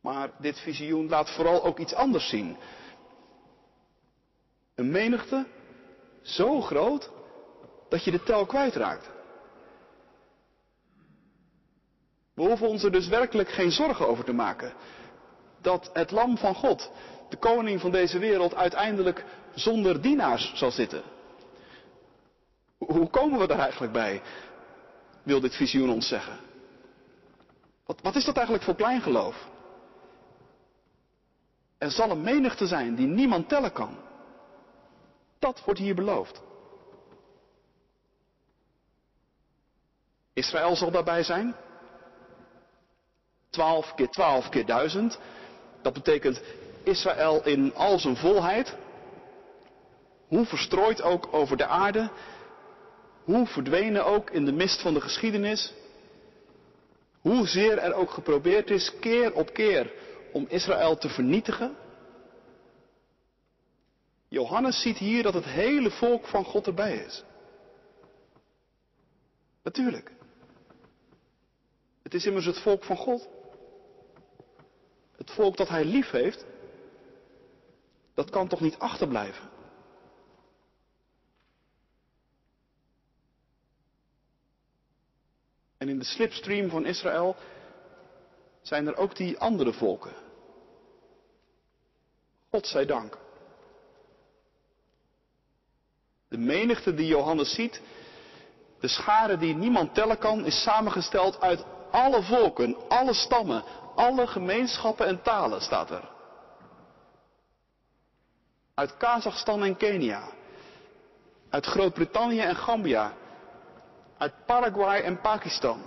Maar 0.00 0.30
dit 0.38 0.60
visioen 0.60 1.08
laat 1.08 1.30
vooral 1.30 1.64
ook 1.64 1.78
iets 1.78 1.94
anders 1.94 2.28
zien. 2.28 2.56
Een 4.74 4.90
menigte 4.90 5.46
zo 6.22 6.60
groot 6.60 7.10
dat 7.88 8.04
je 8.04 8.10
de 8.10 8.22
tel 8.22 8.46
kwijtraakt. 8.46 9.10
We 12.34 12.42
hoeven 12.42 12.68
ons 12.68 12.82
er 12.82 12.92
dus 12.92 13.08
werkelijk 13.08 13.48
geen 13.48 13.70
zorgen 13.70 14.08
over 14.08 14.24
te 14.24 14.32
maken. 14.32 14.72
Dat 15.60 15.90
het 15.92 16.10
lam 16.10 16.38
van 16.38 16.54
God, 16.54 16.90
de 17.32 17.38
koning 17.38 17.80
van 17.80 17.90
deze 17.90 18.18
wereld, 18.18 18.54
uiteindelijk 18.54 19.24
zonder 19.54 20.02
dienaars 20.02 20.52
zal 20.54 20.70
zitten. 20.70 21.02
Hoe 22.78 23.08
komen 23.10 23.38
we 23.38 23.46
daar 23.46 23.58
eigenlijk 23.58 23.92
bij? 23.92 24.22
Wil 25.22 25.40
dit 25.40 25.54
visioen 25.56 25.90
ons 25.90 26.08
zeggen. 26.08 26.38
Wat, 27.86 28.00
wat 28.02 28.16
is 28.16 28.24
dat 28.24 28.34
eigenlijk 28.36 28.64
voor 28.64 28.74
kleingeloof? 28.74 29.48
Er 31.78 31.90
zal 31.90 32.10
een 32.10 32.22
menigte 32.22 32.66
zijn 32.66 32.94
die 32.94 33.06
niemand 33.06 33.48
tellen 33.48 33.72
kan. 33.72 33.96
Dat 35.38 35.62
wordt 35.64 35.80
hier 35.80 35.94
beloofd. 35.94 36.42
Israël 40.32 40.76
zal 40.76 40.90
daarbij 40.90 41.22
zijn. 41.22 41.54
12 43.50 43.94
keer 43.94 44.08
12 44.08 44.48
keer 44.48 44.66
1000. 44.66 45.18
Dat 45.82 45.92
betekent 45.92 46.42
Israël 46.84 47.46
in 47.46 47.74
al 47.74 47.98
zijn 47.98 48.16
volheid. 48.16 48.76
Hoe 50.28 50.46
verstrooid 50.46 51.02
ook 51.02 51.28
over 51.30 51.56
de 51.56 51.66
aarde. 51.66 52.10
Hoe 53.24 53.46
verdwenen 53.46 54.04
ook 54.04 54.30
in 54.30 54.44
de 54.44 54.52
mist 54.52 54.80
van 54.80 54.94
de 54.94 55.00
geschiedenis. 55.00 55.72
Hoezeer 57.20 57.78
er 57.78 57.94
ook 57.94 58.10
geprobeerd 58.10 58.70
is 58.70 58.92
keer 59.00 59.34
op 59.34 59.52
keer 59.52 59.92
om 60.32 60.46
Israël 60.48 60.96
te 60.96 61.08
vernietigen. 61.08 61.76
Johannes 64.28 64.80
ziet 64.80 64.98
hier 64.98 65.22
dat 65.22 65.34
het 65.34 65.44
hele 65.44 65.90
volk 65.90 66.26
van 66.26 66.44
God 66.44 66.66
erbij 66.66 66.96
is. 66.96 67.24
Natuurlijk. 69.62 70.12
Het 72.02 72.14
is 72.14 72.26
immers 72.26 72.46
het 72.46 72.58
volk 72.58 72.84
van 72.84 72.96
God. 72.96 73.28
Het 75.16 75.30
volk 75.30 75.56
dat 75.56 75.68
hij 75.68 75.84
lief 75.84 76.10
heeft. 76.10 76.44
Dat 78.14 78.30
kan 78.30 78.48
toch 78.48 78.60
niet 78.60 78.78
achterblijven? 78.78 79.50
En 85.78 85.88
in 85.88 85.98
de 85.98 86.04
slipstream 86.04 86.70
van 86.70 86.84
Israël 86.84 87.36
zijn 88.62 88.86
er 88.86 88.96
ook 88.96 89.16
die 89.16 89.38
andere 89.38 89.72
volken. 89.72 90.12
God 92.50 92.66
zij 92.66 92.86
dank. 92.86 93.18
De 96.28 96.38
menigte 96.38 96.94
die 96.94 97.06
Johannes 97.06 97.54
ziet, 97.54 97.80
de 98.80 98.88
schare 98.88 99.36
die 99.36 99.54
niemand 99.54 99.94
tellen 99.94 100.18
kan, 100.18 100.44
is 100.44 100.62
samengesteld 100.62 101.40
uit 101.40 101.64
alle 101.90 102.22
volken, 102.22 102.88
alle 102.88 103.14
stammen, 103.14 103.64
alle 103.94 104.26
gemeenschappen 104.26 105.06
en 105.06 105.22
talen, 105.22 105.60
staat 105.60 105.90
er. 105.90 106.11
Uit 108.74 108.96
Kazachstan 108.96 109.62
en 109.62 109.76
Kenia. 109.76 110.32
Uit 111.48 111.66
Groot-Brittannië 111.66 112.40
en 112.40 112.56
Gambia. 112.56 113.14
Uit 114.18 114.46
Paraguay 114.46 115.00
en 115.00 115.20
Pakistan. 115.20 115.82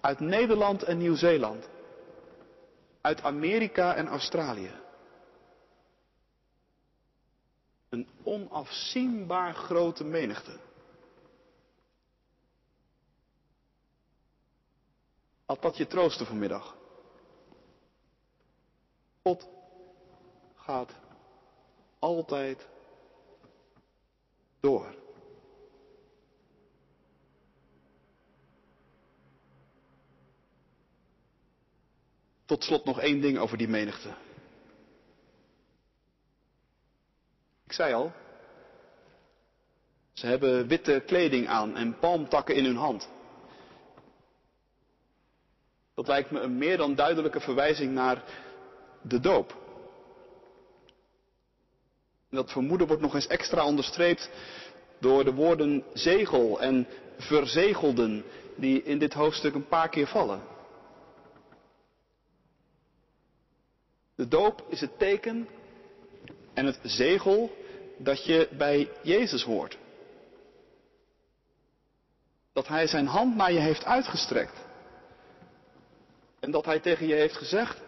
Uit 0.00 0.20
Nederland 0.20 0.82
en 0.82 0.98
Nieuw-Zeeland. 0.98 1.68
Uit 3.00 3.22
Amerika 3.22 3.94
en 3.94 4.08
Australië. 4.08 4.70
Een 7.88 8.08
onafzienbaar 8.22 9.54
grote 9.54 10.04
menigte. 10.04 10.58
Had 15.46 15.62
dat 15.62 15.76
je 15.76 15.86
troosten 15.86 16.26
vanmiddag? 16.26 16.76
God 19.22 19.48
gaat 20.54 20.92
altijd 21.98 22.68
door. 24.60 24.94
Tot 32.44 32.64
slot 32.64 32.84
nog 32.84 33.00
één 33.00 33.20
ding 33.20 33.38
over 33.38 33.58
die 33.58 33.68
menigte. 33.68 34.14
Ik 37.64 37.72
zei 37.72 37.94
al, 37.94 38.12
ze 40.12 40.26
hebben 40.26 40.66
witte 40.66 41.02
kleding 41.06 41.48
aan 41.48 41.76
en 41.76 41.98
palmtakken 41.98 42.54
in 42.54 42.64
hun 42.64 42.76
hand. 42.76 43.08
Dat 45.94 46.06
lijkt 46.06 46.30
me 46.30 46.40
een 46.40 46.58
meer 46.58 46.76
dan 46.76 46.94
duidelijke 46.94 47.40
verwijzing 47.40 47.92
naar 47.92 48.24
de 49.02 49.20
doop. 49.20 49.65
Dat 52.36 52.52
vermoeden 52.52 52.86
wordt 52.86 53.02
nog 53.02 53.14
eens 53.14 53.26
extra 53.26 53.64
onderstreept 53.64 54.30
door 54.98 55.24
de 55.24 55.32
woorden 55.32 55.84
zegel 55.92 56.60
en 56.60 56.86
verzegelden 57.18 58.24
die 58.54 58.82
in 58.82 58.98
dit 58.98 59.12
hoofdstuk 59.12 59.54
een 59.54 59.68
paar 59.68 59.88
keer 59.88 60.06
vallen. 60.06 60.40
De 64.14 64.28
doop 64.28 64.64
is 64.68 64.80
het 64.80 64.98
teken 64.98 65.48
en 66.54 66.66
het 66.66 66.78
zegel 66.82 67.56
dat 67.96 68.24
je 68.24 68.48
bij 68.56 68.90
Jezus 69.02 69.42
hoort. 69.42 69.78
Dat 72.52 72.68
Hij 72.68 72.86
zijn 72.86 73.06
hand 73.06 73.36
naar 73.36 73.52
je 73.52 73.58
heeft 73.58 73.84
uitgestrekt. 73.84 74.64
En 76.40 76.50
dat 76.50 76.64
Hij 76.64 76.80
tegen 76.80 77.06
je 77.06 77.14
heeft 77.14 77.36
gezegd, 77.36 77.80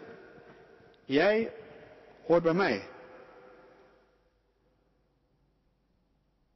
jij 1.05 1.53
hoort 2.25 2.43
bij 2.43 2.53
mij. 2.53 2.87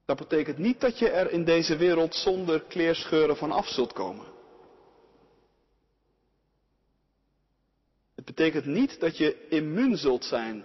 Dat 0.06 0.18
betekent 0.18 0.58
niet 0.58 0.82
dat 0.82 1.00
je 1.00 1.10
er 1.10 1.32
in 1.32 1.44
deze 1.44 1.76
wereld 1.76 2.16
zonder 2.16 2.62
kleerscheuren 2.62 3.38
van 3.38 3.52
af 3.52 3.68
zult 3.68 3.94
komen. 3.94 4.26
Het 8.16 8.26
betekent 8.26 8.66
niet 8.66 9.00
dat 9.00 9.18
je 9.18 9.48
immuun 9.48 9.98
zult 9.98 10.26
zijn 10.26 10.64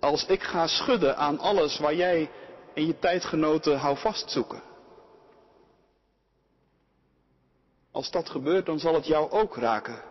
als 0.00 0.26
ik 0.26 0.42
ga 0.42 0.66
schudden 0.66 1.16
aan 1.16 1.38
alles 1.38 1.78
waar 1.78 1.94
jij 1.94 2.30
en 2.74 2.86
je 2.86 2.98
tijdgenoten 2.98 3.78
houvast 3.78 4.30
zoeken. 4.30 4.62
Als 7.90 8.10
dat 8.10 8.28
gebeurt, 8.28 8.66
dan 8.66 8.78
zal 8.78 8.94
het 8.94 9.06
jou 9.06 9.30
ook 9.30 9.56
raken. 9.56 10.02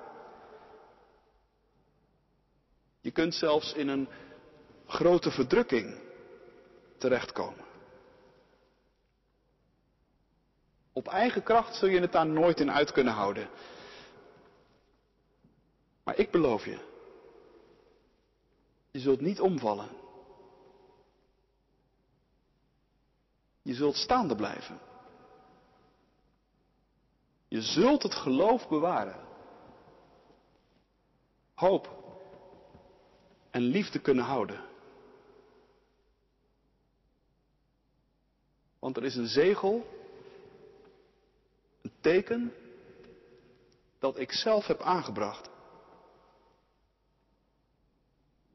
Je 3.02 3.12
kunt 3.12 3.36
zelfs 3.36 3.74
in 3.74 3.88
een 3.88 4.10
grote 4.88 5.32
verdrukking 5.32 6.00
terechtkomen. 6.98 7.71
Op 10.94 11.08
eigen 11.08 11.44
kracht 11.44 11.76
zul 11.76 11.90
je 11.90 12.00
het 12.00 12.12
daar 12.12 12.28
nooit 12.28 12.60
in 12.60 12.72
uit 12.72 12.92
kunnen 12.92 13.14
houden. 13.14 13.50
Maar 16.04 16.18
ik 16.18 16.32
beloof 16.32 16.66
je, 16.66 16.80
je 18.92 19.00
zult 19.00 19.22
niet 19.22 19.40
omvallen. 19.40 19.90
Je 23.62 23.74
zult 23.74 23.96
staande 23.96 24.36
blijven. 24.36 24.80
Je 27.48 27.62
zult 27.62 28.04
het 28.04 28.14
geloof 28.14 28.68
bewaren. 28.68 29.20
Hoop 31.54 32.00
en 33.52 33.62
liefde 33.62 34.00
kunnen 34.00 34.24
houden. 34.24 34.64
Want 38.80 38.98
er 38.98 39.04
is 39.04 39.16
een 39.16 39.28
zegel, 39.28 40.01
teken 42.02 42.54
dat 44.00 44.20
ik 44.20 44.32
zelf 44.32 44.68
heb 44.68 44.82
aangebracht. 44.82 45.50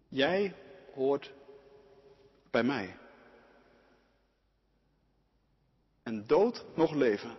Jij 0.09 0.55
hoort 0.95 1.33
bij 2.51 2.63
mij. 2.63 2.97
En 6.03 6.27
dood 6.27 6.65
nog 6.75 6.95
leven. 6.95 7.37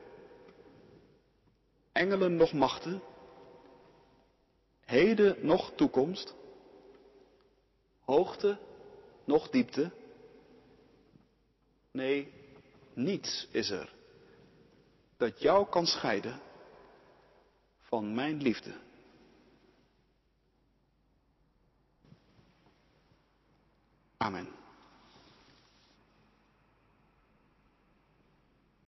Engelen 1.91 2.36
nog 2.36 2.54
machten. 2.54 3.02
Heden 4.86 5.46
nog 5.46 5.72
toekomst. 5.76 6.36
Hoogte 8.00 8.58
nog 9.24 9.50
diepte. 9.50 9.91
Nee, 11.91 12.34
niets 12.93 13.48
is 13.52 13.70
er 13.70 13.96
dat 15.17 15.41
jou 15.41 15.69
kan 15.69 15.86
scheiden 15.86 16.39
van 17.80 18.13
mijn 18.13 18.41
liefde. 18.41 18.73
Amen. 24.17 24.47